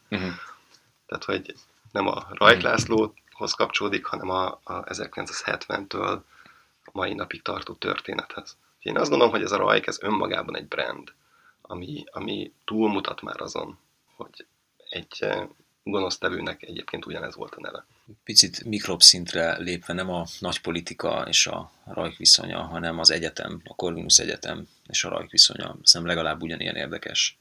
Uh-huh. 0.09 0.31
Tehát, 1.07 1.23
hogy 1.25 1.53
nem 1.91 2.07
a 2.07 2.27
Rajk 2.29 2.57
mhm. 2.57 2.65
Lászlóhoz 2.65 3.53
kapcsolódik, 3.55 4.05
hanem 4.05 4.29
a, 4.29 4.59
a 4.63 4.83
1970-től 4.83 6.21
a 6.83 6.89
mai 6.91 7.13
napig 7.13 7.41
tartó 7.41 7.73
történethez. 7.73 8.57
Én 8.79 8.97
azt 8.97 9.09
gondolom, 9.09 9.33
hogy 9.33 9.43
ez 9.43 9.51
a 9.51 9.57
Rajk, 9.57 9.87
ez 9.87 10.01
önmagában 10.01 10.55
egy 10.55 10.67
brand, 10.67 11.13
ami, 11.61 12.03
ami 12.11 12.53
túlmutat 12.65 13.21
már 13.21 13.41
azon, 13.41 13.77
hogy 14.15 14.45
egy 14.89 15.17
eh, 15.19 15.47
gonosztevőnek 15.83 16.61
egyébként 16.63 17.05
ugyanez 17.05 17.35
volt 17.35 17.55
a 17.55 17.61
neve. 17.61 17.85
Picit 18.23 18.63
mikrob 18.63 19.01
szintre 19.01 19.57
lépve 19.57 19.93
nem 19.93 20.09
a 20.09 20.25
nagy 20.39 20.61
politika 20.61 21.25
és 21.27 21.47
a 21.47 21.71
rajk 21.85 22.17
viszonya, 22.17 22.61
hanem 22.61 22.99
az 22.99 23.11
egyetem, 23.11 23.61
a 23.65 23.75
Corvinus 23.75 24.19
Egyetem 24.19 24.67
és 24.87 25.03
a 25.03 25.09
rajk 25.09 25.31
viszonya. 25.31 25.75
Szerintem 25.83 26.15
legalább 26.15 26.41
ugyanilyen 26.41 26.75
érdekes. 26.75 27.37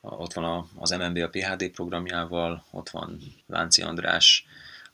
Ott 0.00 0.32
van 0.32 0.70
az 0.76 0.90
MNB 0.90 1.16
a 1.16 1.28
PHD 1.28 1.68
programjával, 1.68 2.64
ott 2.70 2.88
van 2.88 3.20
Lánci 3.46 3.82
András, 3.82 4.46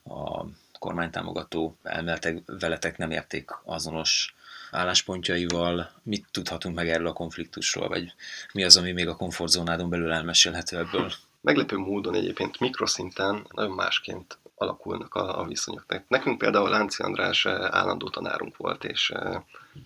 a 0.03 0.45
kormánytámogató 0.79 1.77
elméletek 1.83 2.41
veletek 2.45 2.97
nem 2.97 3.11
érték 3.11 3.51
azonos 3.63 4.35
álláspontjaival. 4.71 5.91
Mit 6.03 6.25
tudhatunk 6.31 6.75
meg 6.75 6.89
erről 6.89 7.07
a 7.07 7.13
konfliktusról, 7.13 7.87
vagy 7.87 8.13
mi 8.53 8.63
az, 8.63 8.77
ami 8.77 8.91
még 8.91 9.07
a 9.07 9.15
komfortzónádon 9.15 9.89
belül 9.89 10.11
elmesélhető 10.11 10.77
ebből? 10.77 11.11
Meglepő 11.41 11.77
módon 11.77 12.15
egyébként 12.15 12.59
mikroszinten 12.59 13.47
nagyon 13.51 13.71
másként 13.71 14.37
alakulnak 14.55 15.15
a, 15.15 15.39
a 15.39 15.43
viszonyok. 15.45 15.85
Nekünk 16.07 16.37
például 16.37 16.69
Lánci 16.69 17.03
András 17.03 17.45
eh, 17.45 17.75
állandó 17.75 18.09
tanárunk 18.09 18.57
volt, 18.57 18.83
és, 18.83 19.09
eh, 19.09 19.41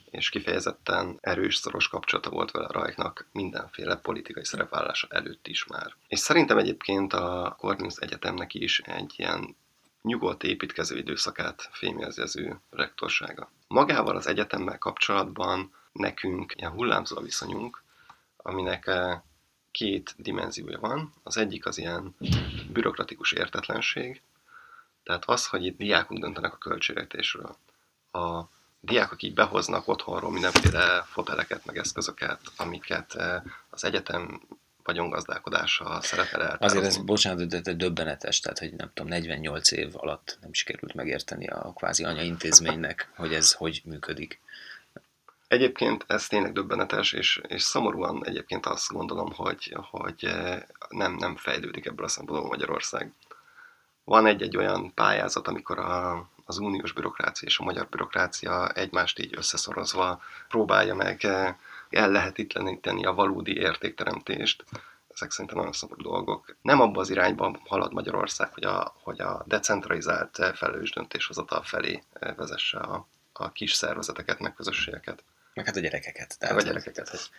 és 0.10 0.30
kifejezetten 0.30 1.18
erős, 1.22 1.56
szoros 1.56 1.88
kapcsolata 1.88 2.30
volt 2.30 2.52
vele 2.52 2.94
a 2.96 3.14
mindenféle 3.32 3.96
politikai 3.96 4.46
szerepvállása 4.46 5.08
előtt 5.10 5.48
is 5.48 5.66
már. 5.66 5.96
És 6.08 6.20
szerintem 6.20 6.58
egyébként 6.58 7.14
a 7.14 7.56
Corvinus 7.60 7.96
Egyetemnek 7.98 8.54
is 8.54 8.80
egy 8.80 9.14
ilyen 9.16 9.56
nyugodt 10.02 10.44
építkező 10.44 10.98
időszakát 10.98 11.70
fémjelzi 11.72 12.22
az 12.22 12.38
ő 12.38 12.60
rektorsága. 12.70 13.52
Magával 13.68 14.16
az 14.16 14.28
egyetemmel 14.28 14.78
kapcsolatban 14.78 15.74
nekünk 15.92 16.54
ilyen 16.56 16.72
hullámzó 16.72 17.18
a 17.18 17.22
viszonyunk, 17.22 17.84
aminek 18.38 18.88
eh, 18.88 19.22
két 19.72 20.16
dimenziója 20.18 20.80
van. 20.80 21.14
Az 21.24 21.38
egyik 21.38 21.66
az 21.66 21.78
ilyen 21.78 22.16
bürokratikus 22.72 23.32
értetlenség, 23.32 24.22
tehát 25.10 25.24
az, 25.26 25.48
hogy 25.48 25.66
itt 25.66 25.78
diákok 25.78 26.18
döntenek 26.18 26.54
a 26.54 26.58
költségvetésről. 26.58 27.56
A 28.12 28.42
diákok 28.80 29.22
így 29.22 29.34
behoznak 29.34 29.88
otthonról 29.88 30.32
mindenféle 30.32 31.04
foteleket, 31.08 31.66
meg 31.66 31.78
eszközöket, 31.78 32.40
amiket 32.58 33.16
eh, 33.16 33.42
az 33.70 33.84
egyetem 33.84 34.42
vagyongazdálkodása 34.84 36.02
szerepel 36.02 36.44
el. 36.44 36.58
Azért 36.60 36.86
ez, 36.86 36.98
bocsánat, 36.98 37.62
de 37.62 37.74
döbbenetes, 37.74 38.40
tehát 38.40 38.60
hogy 38.60 38.74
nem 38.74 38.92
tudom, 38.94 39.12
48 39.12 39.72
év 39.72 39.90
alatt 39.94 40.38
nem 40.42 40.54
sikerült 40.54 40.94
megérteni 40.94 41.48
a 41.48 41.74
kvázi 41.76 42.04
anyaintézménynek, 42.04 43.12
hogy 43.16 43.34
ez 43.34 43.52
hogy 43.52 43.82
működik. 43.86 44.40
Egyébként 45.48 46.06
ez 46.08 46.28
tényleg 46.28 46.54
döbbenetes, 46.54 47.14
és, 47.14 47.42
és 47.48 47.62
szomorúan 47.62 48.26
egyébként 48.26 48.66
azt 48.66 48.92
gondolom, 48.92 49.34
hogy, 49.34 49.76
hogy 49.92 50.26
eh, 50.26 50.62
nem, 50.90 51.14
nem 51.14 51.36
fejlődik 51.36 51.86
ebből 51.86 52.06
a 52.06 52.10
szempontból 52.10 52.50
Magyarország. 52.50 53.14
Van 54.10 54.26
egy-egy 54.26 54.58
olyan 54.58 54.94
pályázat, 54.94 55.48
amikor 55.48 55.80
a, 55.80 56.28
az 56.46 56.58
uniós 56.58 56.92
bürokrácia 56.92 57.48
és 57.48 57.58
a 57.58 57.64
magyar 57.64 57.88
bürokrácia 57.90 58.70
egymást 58.70 59.20
így 59.20 59.38
összeszorozva 59.38 60.22
próbálja 60.48 60.96
meg 60.96 61.26
eh, 61.26 61.56
el 61.90 62.12
lehetetleníteni 62.12 63.06
a 63.06 63.14
valódi 63.14 63.58
értékteremtést. 63.58 64.66
ezek 65.08 65.32
szerintem 65.32 65.58
nagyon 65.58 65.72
szomorú 65.72 66.02
dolgok. 66.02 66.56
Nem 66.62 66.82
abba 66.82 67.00
az 67.00 67.10
irányba 67.10 67.60
halad 67.66 67.94
Magyarország, 67.94 68.54
hogy 68.54 68.64
a, 68.64 68.94
hogy 69.04 69.22
a 69.22 69.44
decentralizált 69.46 70.52
felelős 70.54 70.92
döntéshozatal 70.92 71.62
felé 71.62 72.04
vezesse 72.36 72.80
a, 72.80 73.08
a 73.34 73.52
kis 73.52 73.74
szervezeteket, 73.74 74.40
meg 74.40 74.54
közösségeket. 74.54 75.24
Meg 75.54 75.66
hát 75.66 75.76
a 75.76 75.80
gyerekeket. 75.80 76.40
Tehát, 76.40 76.56
meg 76.56 76.64
a 76.64 76.68
gyerekeket. 76.68 77.30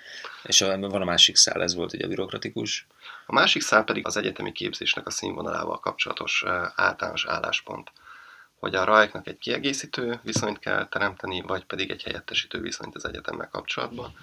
És 0.43 0.61
a, 0.61 0.79
van 0.79 1.03
a 1.03 1.05
másik 1.05 1.37
szál, 1.37 1.63
ez 1.63 1.75
volt 1.75 1.93
ugye 1.93 2.05
a 2.05 2.09
bürokratikus. 2.09 2.87
A 3.27 3.33
másik 3.33 3.63
szál 3.63 3.85
pedig 3.85 4.07
az 4.07 4.17
egyetemi 4.17 4.53
képzésnek 4.53 5.07
a 5.07 5.11
színvonalával 5.11 5.81
kapcsolatos 5.81 6.45
általános 6.75 7.27
álláspont 7.27 7.91
hogy 8.61 8.75
a 8.75 8.85
rajknak 8.85 9.27
egy 9.27 9.39
kiegészítő 9.39 10.21
viszonyt 10.23 10.59
kell 10.59 10.89
teremteni, 10.89 11.41
vagy 11.41 11.65
pedig 11.65 11.91
egy 11.91 12.03
helyettesítő 12.03 12.61
viszonyt 12.61 12.95
az 12.95 13.05
egyetemmel 13.05 13.49
kapcsolatban. 13.49 14.15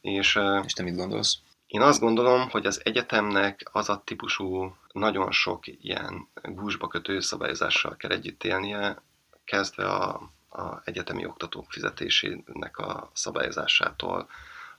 És, 0.00 0.38
és 0.64 0.72
te 0.72 0.82
mit 0.82 0.96
gondolsz? 0.96 1.38
Én 1.66 1.80
azt 1.80 2.00
gondolom, 2.00 2.48
hogy 2.48 2.66
az 2.66 2.80
egyetemnek 2.84 3.68
az 3.72 3.88
a 3.88 4.02
típusú 4.04 4.76
nagyon 4.92 5.32
sok 5.32 5.66
ilyen 5.66 6.28
gúzsba 6.42 6.88
kötő 6.88 7.20
szabályozással 7.20 7.96
kell 7.96 8.10
együtt 8.10 8.44
élnie, 8.44 9.02
kezdve 9.44 9.84
a, 9.84 10.30
a 10.50 10.80
egyetemi 10.84 11.26
oktatók 11.26 11.72
fizetésének 11.72 12.78
a 12.78 13.10
szabályozásától, 13.12 14.28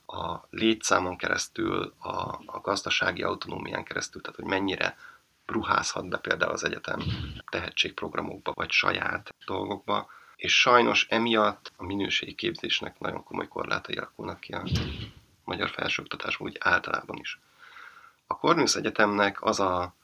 a 0.06 0.46
létszámon 0.50 1.16
keresztül, 1.16 1.94
a, 1.98 2.40
a 2.46 2.60
gazdasági 2.62 3.22
autonómián 3.22 3.84
keresztül, 3.84 4.20
tehát 4.22 4.36
hogy 4.36 4.48
mennyire 4.48 4.96
ruházhat 5.46 6.08
be 6.08 6.18
például 6.18 6.52
az 6.52 6.64
egyetem 6.64 7.02
tehetségprogramokba, 7.50 8.52
vagy 8.54 8.70
saját 8.70 9.34
dolgokba, 9.46 10.08
és 10.36 10.60
sajnos 10.60 11.06
emiatt 11.10 11.72
a 11.76 11.84
minőségi 11.84 12.34
képzésnek 12.34 12.98
nagyon 12.98 13.24
komoly 13.24 13.48
korlátai 13.48 13.96
alakulnak 13.96 14.40
ki 14.40 14.52
a 14.52 14.62
magyar 15.44 15.70
felsőoktatásban, 15.70 16.48
úgy 16.48 16.56
általában 16.60 17.16
is. 17.16 17.40
A 18.26 18.38
Cornus 18.38 18.74
Egyetemnek 18.74 19.42
az 19.42 19.60
a, 19.60 19.94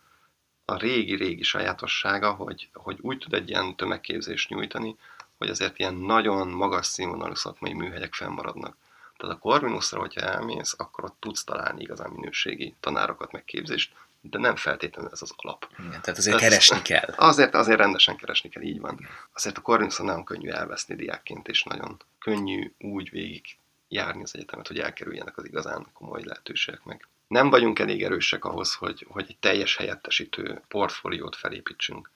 a 0.65 0.77
régi-régi 0.77 1.43
sajátossága, 1.43 2.33
hogy, 2.33 2.69
hogy 2.73 2.99
úgy 3.01 3.19
tud 3.19 3.35
egy 3.35 3.49
ilyen 3.49 3.77
tömegképzést 3.77 4.49
nyújtani, 4.49 4.97
hogy 5.39 5.49
azért 5.49 5.79
ilyen 5.79 5.95
nagyon 5.95 6.49
magas 6.49 6.87
színvonalú 6.87 7.35
szakmai 7.35 7.73
műhelyek 7.73 8.15
fennmaradnak. 8.15 8.77
Tehát 9.17 9.37
a 9.37 9.39
Corvinusra, 9.39 10.01
hogyha 10.01 10.21
elmész, 10.21 10.75
akkor 10.77 11.05
ott 11.05 11.17
tudsz 11.19 11.45
találni 11.45 11.83
igazán 11.83 12.11
minőségi 12.11 12.75
tanárokat, 12.81 13.33
meg 13.33 13.45
képzést, 13.45 13.93
de 14.21 14.39
nem 14.39 14.57
feltétlenül 14.57 15.11
ez 15.13 15.23
az 15.23 15.35
alap. 15.37 15.69
Igen, 15.79 15.91
tehát 15.91 16.19
azért 16.19 16.37
ez, 16.37 16.43
keresni 16.43 16.83
kell. 16.83 17.15
Azért, 17.17 17.55
azért 17.55 17.79
rendesen 17.79 18.17
keresni 18.17 18.49
kell, 18.49 18.63
így 18.63 18.81
van. 18.81 19.09
Azért 19.33 19.59
a 19.59 19.61
Corvinuson 19.61 20.07
nagyon 20.07 20.25
könnyű 20.25 20.49
elveszni 20.49 20.95
diákként, 20.95 21.49
és 21.49 21.63
nagyon 21.63 22.03
könnyű 22.19 22.73
úgy 22.79 23.11
végig 23.11 23.45
járni 23.89 24.23
az 24.23 24.35
egyetemet, 24.35 24.67
hogy 24.67 24.79
elkerüljenek 24.79 25.37
az 25.37 25.45
igazán 25.45 25.87
komoly 25.93 26.23
lehetőségek 26.25 26.85
meg. 26.85 27.09
Nem 27.29 27.51
vagyunk 27.51 27.79
elég 27.79 28.03
erősek 28.03 28.45
ahhoz, 28.45 28.75
hogy, 28.75 29.07
hogy 29.09 29.25
egy 29.29 29.37
teljes 29.37 29.77
helyettesítő 29.77 30.63
portfóliót 30.69 31.37
felépítsünk, 31.37 32.11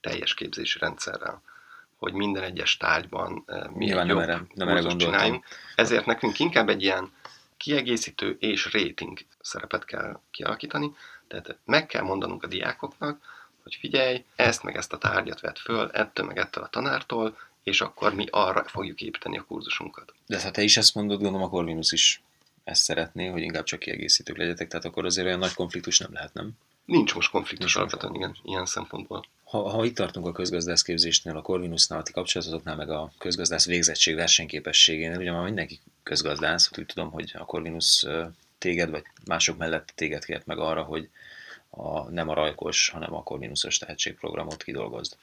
teljes 0.00 0.34
képzési 0.34 0.78
rendszerrel 0.78 1.42
hogy 2.00 2.12
minden 2.12 2.42
egyes 2.42 2.76
tárgyban 2.76 3.44
eh, 3.46 3.62
mi 3.74 3.84
Nyilván 3.84 4.06
jobb 4.06 4.18
nem 4.18 4.28
erre, 4.28 4.46
nem 4.54 4.68
erre 4.68 4.96
csináljunk. 4.96 5.44
Ezért 5.74 6.06
nekünk 6.06 6.38
inkább 6.38 6.68
egy 6.68 6.82
ilyen 6.82 7.12
kiegészítő 7.56 8.36
és 8.40 8.72
rating 8.72 9.18
szerepet 9.40 9.84
kell 9.84 10.20
kialakítani, 10.30 10.94
tehát 11.28 11.56
meg 11.64 11.86
kell 11.86 12.02
mondanunk 12.02 12.42
a 12.42 12.46
diákoknak, 12.46 13.20
hogy 13.62 13.74
figyelj, 13.80 14.24
ezt 14.36 14.62
meg 14.62 14.76
ezt 14.76 14.92
a 14.92 14.98
tárgyat 14.98 15.40
vett 15.40 15.58
föl, 15.58 15.90
ettől 15.90 16.26
meg 16.26 16.38
ettől 16.38 16.64
a 16.64 16.68
tanártól, 16.68 17.36
és 17.62 17.80
akkor 17.80 18.14
mi 18.14 18.26
arra 18.30 18.64
fogjuk 18.64 19.00
építeni 19.00 19.38
a 19.38 19.44
kurzusunkat. 19.44 20.14
De 20.26 20.42
ha 20.42 20.50
te 20.50 20.62
is 20.62 20.76
ezt 20.76 20.94
mondod, 20.94 21.20
gondolom 21.20 21.46
a 21.46 21.48
Corvinus 21.48 21.92
is 21.92 22.22
ezt 22.64 22.82
szeretné, 22.82 23.26
hogy 23.26 23.42
inkább 23.42 23.64
csak 23.64 23.78
kiegészítők 23.78 24.36
legyetek, 24.36 24.68
tehát 24.68 24.84
akkor 24.84 25.04
azért 25.04 25.26
olyan 25.26 25.38
nagy 25.38 25.54
konfliktus 25.54 25.98
nem 25.98 26.12
lehet, 26.12 26.34
nem? 26.34 26.50
Nincs 26.84 27.14
most 27.14 27.30
konfliktus 27.30 27.76
alapvetően, 27.76 28.14
igen, 28.14 28.36
ilyen 28.42 28.66
szempontból. 28.66 29.24
Ha, 29.50 29.68
ha 29.68 29.84
itt 29.84 29.94
tartunk 29.94 30.26
a 30.26 30.32
közgazdászképzésnél, 30.32 31.36
a 31.36 31.42
Corvinusnál, 31.42 31.98
a 31.98 32.02
ti 32.02 32.12
kapcsolatotoknál, 32.12 32.76
meg 32.76 32.90
a 32.90 33.12
közgazdász 33.18 33.66
végzettség 33.66 34.14
versenyképességénél, 34.14 35.18
ugye 35.18 35.32
már 35.32 35.44
mindenki 35.44 35.80
közgazdász, 36.02 36.78
úgy 36.78 36.86
tudom, 36.86 37.10
hogy 37.10 37.34
a 37.38 37.44
Corvinus 37.44 38.06
téged, 38.58 38.90
vagy 38.90 39.04
mások 39.26 39.56
mellett 39.56 39.92
téged 39.94 40.24
kért 40.24 40.46
meg 40.46 40.58
arra, 40.58 40.82
hogy 40.82 41.08
a, 41.70 42.10
nem 42.10 42.28
a 42.28 42.34
rajkos, 42.34 42.88
hanem 42.88 43.14
a 43.14 43.22
Corvinusos 43.22 43.78
tehetségprogramot 43.78 44.62
kidolgozd. 44.62 45.16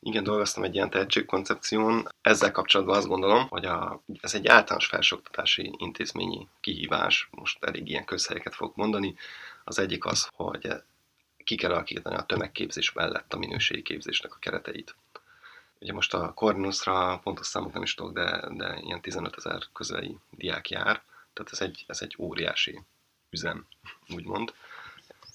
Igen, 0.00 0.24
dolgoztam 0.24 0.64
egy 0.64 0.74
ilyen 0.74 0.90
tehetségkoncepción. 0.90 2.08
Ezzel 2.22 2.50
kapcsolatban 2.50 2.96
azt 2.96 3.06
gondolom, 3.06 3.46
hogy 3.48 3.64
a, 3.64 4.02
ez 4.20 4.34
egy 4.34 4.46
általános 4.46 4.86
felsőoktatási 4.86 5.74
intézményi 5.78 6.48
kihívás. 6.60 7.28
Most 7.30 7.64
elég 7.64 7.88
ilyen 7.88 8.04
közhelyeket 8.04 8.54
fogok 8.54 8.76
mondani. 8.76 9.14
Az 9.64 9.78
egyik 9.78 10.04
az, 10.04 10.28
hogy 10.32 10.68
ki 11.48 11.56
kell 11.56 11.70
alakítani 11.70 12.16
a 12.16 12.22
tömegképzés 12.22 12.92
mellett 12.92 13.32
a 13.32 13.38
minőségi 13.38 13.82
képzésnek 13.82 14.34
a 14.34 14.38
kereteit. 14.38 14.94
Ugye 15.80 15.92
most 15.92 16.14
a 16.14 16.32
Corvinusra 16.34 17.20
pontos 17.22 17.46
számot 17.46 17.72
nem 17.72 17.82
is 17.82 17.94
tudok, 17.94 18.12
de, 18.12 18.48
de 18.50 18.78
ilyen 18.80 19.00
15 19.00 19.36
ezer 19.36 19.62
közeli 19.72 20.18
diák 20.30 20.70
jár, 20.70 21.02
tehát 21.32 21.52
ez 21.52 21.60
egy, 21.60 21.84
ez 21.86 22.02
egy 22.02 22.14
óriási 22.18 22.82
üzem, 23.30 23.66
úgymond. 24.14 24.54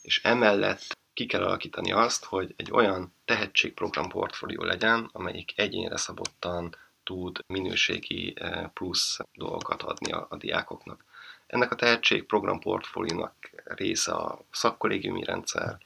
És 0.02 0.24
emellett 0.24 0.98
ki 1.14 1.26
kell 1.26 1.44
alakítani 1.44 1.92
azt, 1.92 2.26
hogy 2.26 2.54
egy 2.56 2.72
olyan 2.72 3.14
tehetségprogram 3.26 4.10
portfólió 4.10 4.64
legyen, 4.64 5.10
amelyik 5.12 5.54
egyénre 5.56 5.98
szabottan 5.98 6.76
tud 7.04 7.40
minőségi 7.48 8.34
eh, 8.36 8.68
plusz 8.74 9.20
dolgokat 9.34 9.82
adni 9.82 10.12
a, 10.12 10.28
a 10.30 10.38
diákoknak. 10.38 11.04
Ennek 11.48 11.72
a 11.72 11.76
tehetségprogram 11.76 12.60
portfóliónak 12.60 13.36
része 13.64 14.12
a 14.12 14.40
szakkollégiumi 14.52 15.24
rendszer, 15.24 15.78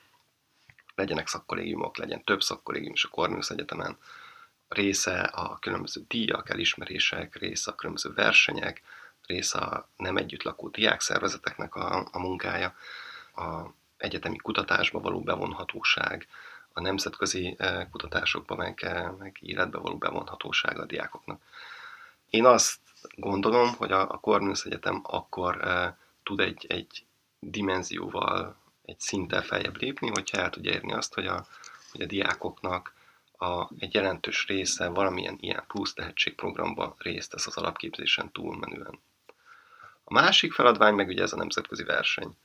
legyenek 0.98 1.28
szakkollégiumok, 1.28 1.98
legyen 1.98 2.24
több 2.24 2.42
szakkollégium 2.42 2.94
is 2.94 3.04
a 3.04 3.10
Cornelius 3.10 3.50
Egyetemen, 3.50 3.98
része 4.68 5.20
a 5.20 5.58
különböző 5.60 6.02
díjak, 6.08 6.50
elismerések, 6.50 7.36
része 7.36 7.72
a 7.72 7.76
különböző 7.76 8.14
versenyek, 8.14 8.82
része 9.26 9.60
a 9.60 9.90
nem 9.98 10.18
együtt 10.18 10.44
lakó 10.44 10.68
diákszervezeteknek 10.70 11.76
a, 11.76 12.08
a 12.12 12.20
munkája, 12.20 12.76
a 13.36 13.62
egyetemi 13.98 14.38
kutatásba 14.38 15.00
való 15.00 15.22
bevonhatóság, 15.22 16.28
a 16.74 16.82
nemzetközi 16.82 17.56
eh, 17.58 17.88
kutatásokba 17.92 18.56
meg, 18.56 18.84
eh, 18.84 19.12
meg 19.20 19.38
életbe 19.42 19.78
való 19.78 19.98
bevonhatóság 19.98 20.80
a 20.80 20.86
diákoknak. 20.86 21.42
Én 22.30 22.46
azt 22.46 22.80
gondolom, 23.16 23.74
hogy 23.74 23.92
a, 23.92 24.02
a 24.10 24.20
Cornelius 24.20 24.66
Egyetem 24.66 25.02
akkor 25.04 25.68
e, 25.68 25.98
tud 26.24 26.40
egy, 26.40 26.66
egy 26.70 27.06
dimenzióval, 27.40 28.56
egy 28.88 29.00
szinttel 29.00 29.42
feljebb 29.42 29.82
lépni, 29.82 30.10
hogyha 30.10 30.38
el 30.38 30.50
tudja 30.50 30.72
érni 30.72 30.94
azt, 30.94 31.14
hogy 31.14 31.28
a, 31.28 31.48
hogy 31.92 32.02
a 32.02 32.06
diákoknak 32.06 32.94
a, 33.38 33.68
egy 33.80 33.94
jelentős 33.94 34.48
része 34.48 34.88
valamilyen 34.88 35.38
ilyen 35.40 35.64
plusz 35.68 35.94
tehetségprogramba 35.94 36.96
részt 36.98 37.32
tesz 37.32 37.48
az 37.48 37.58
alapképzésen 37.58 38.32
túlmenően. 38.32 39.00
A 40.04 40.14
másik 40.14 40.54
feladvány 40.54 40.94
meg 40.94 41.08
ugye 41.08 41.24
ez 41.24 41.34
a 41.34 41.38
nemzetközi 41.38 41.84
verseny. 41.84 42.38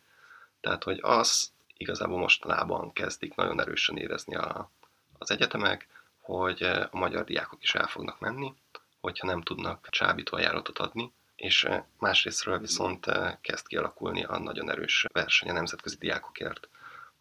Tehát, 0.60 0.82
hogy 0.82 0.98
az 1.02 1.52
igazából 1.76 2.18
mostanában 2.18 2.92
kezdik 2.92 3.34
nagyon 3.34 3.60
erősen 3.60 3.96
érezni 3.96 4.34
a, 4.34 4.70
az 5.18 5.30
egyetemek, 5.30 5.88
hogy 6.20 6.62
a 6.62 6.88
magyar 6.90 7.24
diákok 7.24 7.62
is 7.62 7.74
el 7.74 7.86
fognak 7.86 8.20
menni, 8.20 8.54
hogyha 9.00 9.26
nem 9.26 9.42
tudnak 9.42 9.88
csábító 9.90 10.36
ajánlatot 10.36 10.78
adni, 10.78 11.12
és 11.42 11.68
másrésztről 11.98 12.58
viszont 12.58 13.06
kezd 13.40 13.66
kialakulni 13.66 14.24
a 14.24 14.38
nagyon 14.38 14.70
erős 14.70 15.06
verseny 15.12 15.48
a 15.48 15.52
nemzetközi 15.52 15.96
diákokért. 15.96 16.68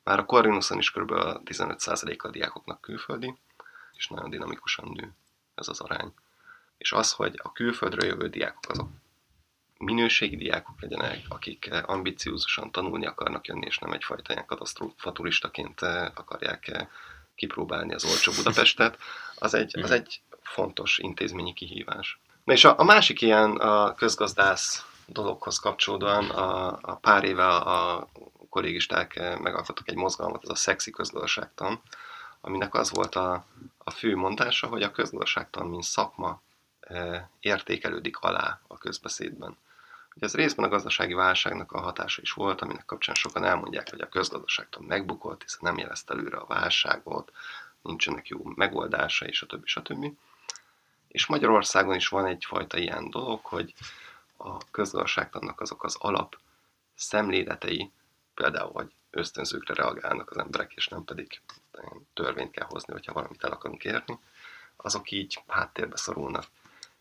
Már 0.03 0.19
a 0.19 0.25
Corvinuson 0.25 0.77
is 0.77 0.91
kb. 0.91 1.11
15%-a 1.45 2.27
a 2.27 2.29
diákoknak 2.29 2.81
külföldi, 2.81 3.37
és 3.93 4.07
nagyon 4.07 4.29
dinamikusan 4.29 4.91
nő 4.93 5.11
ez 5.55 5.67
az 5.67 5.79
arány. 5.79 6.13
És 6.77 6.91
az, 6.91 7.11
hogy 7.11 7.39
a 7.43 7.51
külföldről 7.51 8.09
jövő 8.09 8.29
diákok 8.29 8.69
azok 8.69 8.89
minőségi 9.77 10.35
diákok 10.35 10.81
legyenek, 10.81 11.25
akik 11.27 11.69
ambiciózusan 11.85 12.71
tanulni 12.71 13.05
akarnak 13.05 13.47
jönni, 13.47 13.65
és 13.65 13.77
nem 13.77 13.91
egyfajta 13.91 14.33
ilyen 14.33 14.45
katasztrófa 14.45 15.11
turistaként 15.11 15.81
akarják 16.13 16.87
kipróbálni 17.35 17.93
az 17.93 18.05
olcsó 18.05 18.31
Budapestet, 18.31 18.97
az 19.35 19.53
egy, 19.53 19.79
az 19.79 19.91
egy 19.91 20.21
fontos 20.41 20.97
intézményi 20.97 21.53
kihívás. 21.53 22.19
És 22.45 22.63
a, 22.63 22.79
a 22.79 22.83
másik 22.83 23.21
ilyen 23.21 23.51
a 23.55 23.93
közgazdász 23.93 24.85
dologhoz 25.05 25.59
kapcsolódóan 25.59 26.29
a, 26.29 26.77
a 26.81 26.95
pár 26.95 27.23
éve 27.23 27.47
a 27.47 28.07
kollégisták 28.49 29.39
megalkottak 29.39 29.89
egy 29.89 29.95
mozgalmat, 29.95 30.43
ez 30.43 30.49
a 30.49 30.55
szexi 30.55 30.91
közgazdaságtan, 30.91 31.81
aminek 32.41 32.73
az 32.73 32.91
volt 32.91 33.15
a, 33.15 33.45
a 33.77 33.91
fő 33.91 34.15
mondása, 34.15 34.67
hogy 34.67 34.83
a 34.83 34.91
közgazdaságtan, 34.91 35.67
mint 35.67 35.83
szakma 35.83 36.41
e, 36.79 37.29
értékelődik 37.39 38.17
alá 38.17 38.59
a 38.67 38.77
közbeszédben. 38.77 39.57
Ugye 40.15 40.25
ez 40.25 40.35
részben 40.35 40.65
a 40.65 40.69
gazdasági 40.69 41.13
válságnak 41.13 41.71
a 41.71 41.81
hatása 41.81 42.21
is 42.21 42.31
volt, 42.31 42.61
aminek 42.61 42.85
kapcsán 42.85 43.15
sokan 43.15 43.43
elmondják, 43.43 43.89
hogy 43.89 44.01
a 44.01 44.09
közgazdaságtan 44.09 44.83
megbukott, 44.83 45.41
hiszen 45.41 45.59
nem 45.61 45.77
jelezte 45.77 46.13
előre 46.13 46.37
a 46.37 46.45
válságot, 46.45 47.31
nincsenek 47.81 48.27
jó 48.27 48.39
megoldása, 48.55 49.25
és 49.25 49.41
a 49.41 49.45
többi, 49.45 49.67
stb. 49.67 50.05
És 51.11 51.25
Magyarországon 51.25 51.95
is 51.95 52.07
van 52.07 52.25
egyfajta 52.25 52.77
ilyen 52.77 53.09
dolog, 53.09 53.45
hogy 53.45 53.73
a 54.37 54.57
közgazdaságtannak 54.71 55.61
azok 55.61 55.83
az 55.83 55.95
alap 55.99 56.37
szemléletei, 56.95 57.91
például, 58.33 58.71
hogy 58.71 58.91
ösztönzőkre 59.09 59.73
reagálnak 59.73 60.29
az 60.29 60.37
emberek, 60.37 60.73
és 60.73 60.87
nem 60.87 61.03
pedig 61.03 61.41
törvényt 62.13 62.51
kell 62.51 62.67
hozni, 62.69 62.93
hogyha 62.93 63.13
valamit 63.13 63.43
el 63.43 63.51
akarunk 63.51 63.83
érni, 63.83 64.19
azok 64.75 65.11
így 65.11 65.43
háttérbe 65.47 65.97
szorulnak. 65.97 66.45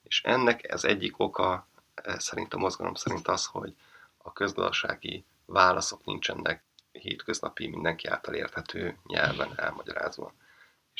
És 0.02 0.22
ennek 0.22 0.68
ez 0.68 0.84
egyik 0.84 1.18
oka 1.18 1.66
eh, 1.94 2.18
szerint 2.18 2.54
a 2.54 2.58
mozgalom 2.58 2.94
szerint 2.94 3.28
az, 3.28 3.46
hogy 3.46 3.74
a 4.16 4.32
közgazdasági 4.32 5.24
válaszok 5.46 6.04
nincsenek 6.04 6.62
hétköznapi, 6.92 7.66
mindenki 7.66 8.06
által 8.06 8.34
érthető 8.34 8.98
nyelven 9.06 9.58
elmagyarázva. 9.58 10.32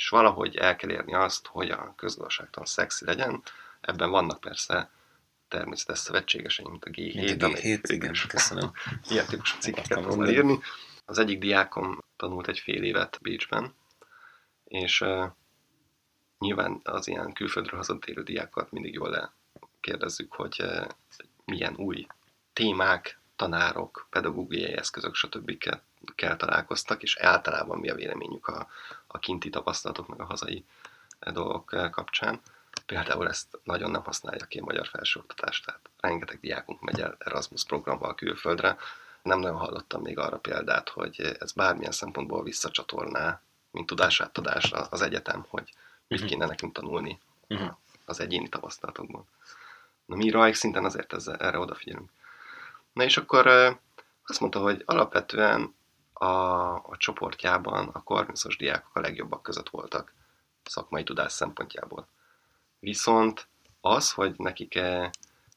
És 0.00 0.08
valahogy 0.08 0.56
el 0.56 0.76
kell 0.76 0.90
érni 0.90 1.14
azt, 1.14 1.46
hogy 1.46 1.70
a 1.70 1.94
közgazdaságtan 1.96 2.64
szexi 2.64 3.04
legyen. 3.04 3.42
Ebben 3.80 4.10
vannak 4.10 4.40
persze 4.40 4.90
természetes 5.48 5.98
szövetségesei, 5.98 6.66
mint 6.68 6.84
a 6.84 6.90
G7. 6.90 7.14
Mint 7.14 7.42
a 7.42 7.48
G7, 7.48 7.80
igen, 7.82 8.14
köszönöm. 8.28 8.72
Ilyen 9.10 9.26
típusú 9.26 9.58
cikkeket 9.58 10.00
próbál 10.00 10.28
írni. 10.28 10.58
Az 11.04 11.18
egyik 11.18 11.38
diákom 11.38 11.98
tanult 12.16 12.48
egy 12.48 12.58
fél 12.58 12.82
évet 12.82 13.18
Bécsben, 13.22 13.74
és 14.64 15.00
uh, 15.00 15.24
nyilván 16.38 16.80
az 16.82 17.08
ilyen 17.08 17.32
külföldről 17.32 17.76
hazatérő 17.76 18.22
diákat 18.22 18.70
mindig 18.70 18.94
jól 18.94 19.32
kérdezzük, 19.80 20.32
hogy 20.32 20.60
uh, 20.62 20.86
milyen 21.44 21.76
új 21.76 22.06
témák, 22.52 23.20
tanárok, 23.36 24.06
pedagógiai 24.10 24.76
eszközök, 24.76 25.14
stb. 25.14 25.58
kell 26.14 26.36
találkoztak, 26.36 27.02
és 27.02 27.16
általában 27.16 27.78
mi 27.78 27.88
a 27.88 27.94
véleményük 27.94 28.46
a, 28.46 28.68
a 29.12 29.18
kinti 29.18 29.50
tapasztalatok, 29.50 30.08
meg 30.08 30.20
a 30.20 30.24
hazai 30.24 30.64
dolgok 31.32 31.90
kapcsán. 31.90 32.40
Például 32.86 33.28
ezt 33.28 33.58
nagyon 33.62 33.90
nem 33.90 34.02
használja 34.02 34.44
ki 34.44 34.58
a 34.58 34.64
magyar 34.64 34.86
felsőoktatás, 34.86 35.60
tehát 35.60 35.80
rengeteg 36.00 36.40
diákunk 36.40 36.80
megy 36.80 37.00
el 37.00 37.16
Erasmus 37.18 37.64
programmal 37.64 38.14
külföldre. 38.14 38.76
Nem 39.22 39.40
nagyon 39.40 39.56
hallottam 39.56 40.02
még 40.02 40.18
arra 40.18 40.38
példát, 40.38 40.88
hogy 40.88 41.36
ez 41.38 41.52
bármilyen 41.52 41.92
szempontból 41.92 42.42
visszacsatorná, 42.42 43.40
mint 43.70 43.86
tudásátadásra 43.86 44.78
az 44.78 45.02
egyetem, 45.02 45.46
hogy 45.48 45.72
mit 46.08 46.20
mhm. 46.20 46.28
kéne 46.28 46.46
nekünk 46.46 46.72
tanulni 46.72 47.20
uh-huh. 47.48 47.76
az 48.04 48.20
egyéni 48.20 48.48
tapasztalatokból. 48.48 49.24
Na 50.04 50.16
mi 50.16 50.30
rajk 50.30 50.54
szinten 50.54 50.84
azért 50.84 51.12
ezzel, 51.12 51.36
erre 51.36 51.58
odafigyelünk. 51.58 52.10
Na 52.92 53.02
és 53.02 53.16
akkor 53.16 53.46
azt 54.26 54.40
mondta, 54.40 54.60
hogy 54.60 54.82
alapvetően 54.86 55.74
a, 56.22 56.74
a 56.74 56.96
csoportjában 56.96 57.88
a 57.88 58.02
korviszos 58.02 58.56
diákok 58.56 58.96
a 58.96 59.00
legjobbak 59.00 59.42
között 59.42 59.68
voltak 59.68 60.12
szakmai 60.64 61.02
tudás 61.02 61.32
szempontjából. 61.32 62.08
Viszont 62.78 63.46
az, 63.80 64.12
hogy 64.12 64.34
nekik 64.36 64.78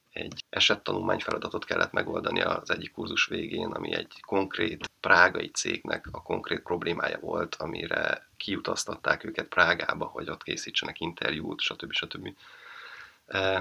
egy 0.10 0.44
esettanulmány 0.50 1.20
feladatot 1.20 1.66
kellett 1.66 1.92
megoldani 1.92 2.42
az 2.42 2.70
egyik 2.70 2.92
kurzus 2.92 3.26
végén, 3.26 3.72
ami 3.72 3.94
egy 3.94 4.22
konkrét 4.22 4.90
prágai 5.00 5.50
cégnek 5.50 6.08
a 6.12 6.22
konkrét 6.22 6.62
problémája 6.62 7.20
volt, 7.20 7.56
amire 7.56 8.28
kiutaztatták 8.38 9.24
őket 9.24 9.48
Prágába, 9.48 10.06
hogy 10.06 10.30
ott 10.30 10.44
készítsenek 10.44 11.00
interjút, 11.00 11.60
stb. 11.60 11.92
stb. 11.92 12.36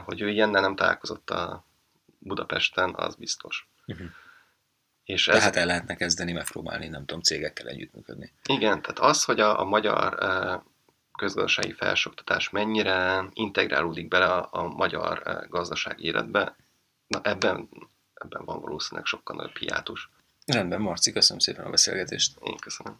Hogy 0.04 0.20
ő 0.20 0.28
ilyennel 0.28 0.60
nem 0.60 0.76
találkozott 0.76 1.30
a 1.30 1.64
Budapesten, 2.18 2.94
az 2.94 3.14
biztos. 3.14 3.68
Uh-huh. 3.86 4.06
És 5.12 5.28
ez... 5.28 5.38
Tehát 5.38 5.56
el 5.56 5.66
lehetne 5.66 5.94
kezdeni 5.94 6.32
megpróbálni, 6.32 6.88
nem 6.88 7.04
tudom, 7.04 7.22
cégekkel 7.22 7.66
együttműködni. 7.66 8.32
Igen, 8.48 8.82
tehát 8.82 8.98
az, 8.98 9.24
hogy 9.24 9.40
a, 9.40 9.60
a 9.60 9.64
magyar 9.64 10.18
közgazdasági 11.18 11.72
felsőoktatás 11.72 12.50
mennyire 12.50 13.24
integrálódik 13.32 14.08
bele 14.08 14.26
a, 14.26 14.48
a 14.50 14.62
magyar 14.68 15.22
gazdaság 15.48 16.00
életbe, 16.00 16.56
na 17.06 17.20
ebben, 17.22 17.68
ebben 18.14 18.44
van 18.44 18.60
valószínűleg 18.60 19.06
sokkal 19.06 19.36
nagyobb 19.36 19.56
hiátus. 19.56 20.10
Rendben, 20.46 20.80
Marci, 20.80 21.12
köszönöm 21.12 21.38
szépen 21.38 21.64
a 21.64 21.70
beszélgetést. 21.70 22.38
Én 22.42 22.56
köszönöm. 22.56 22.98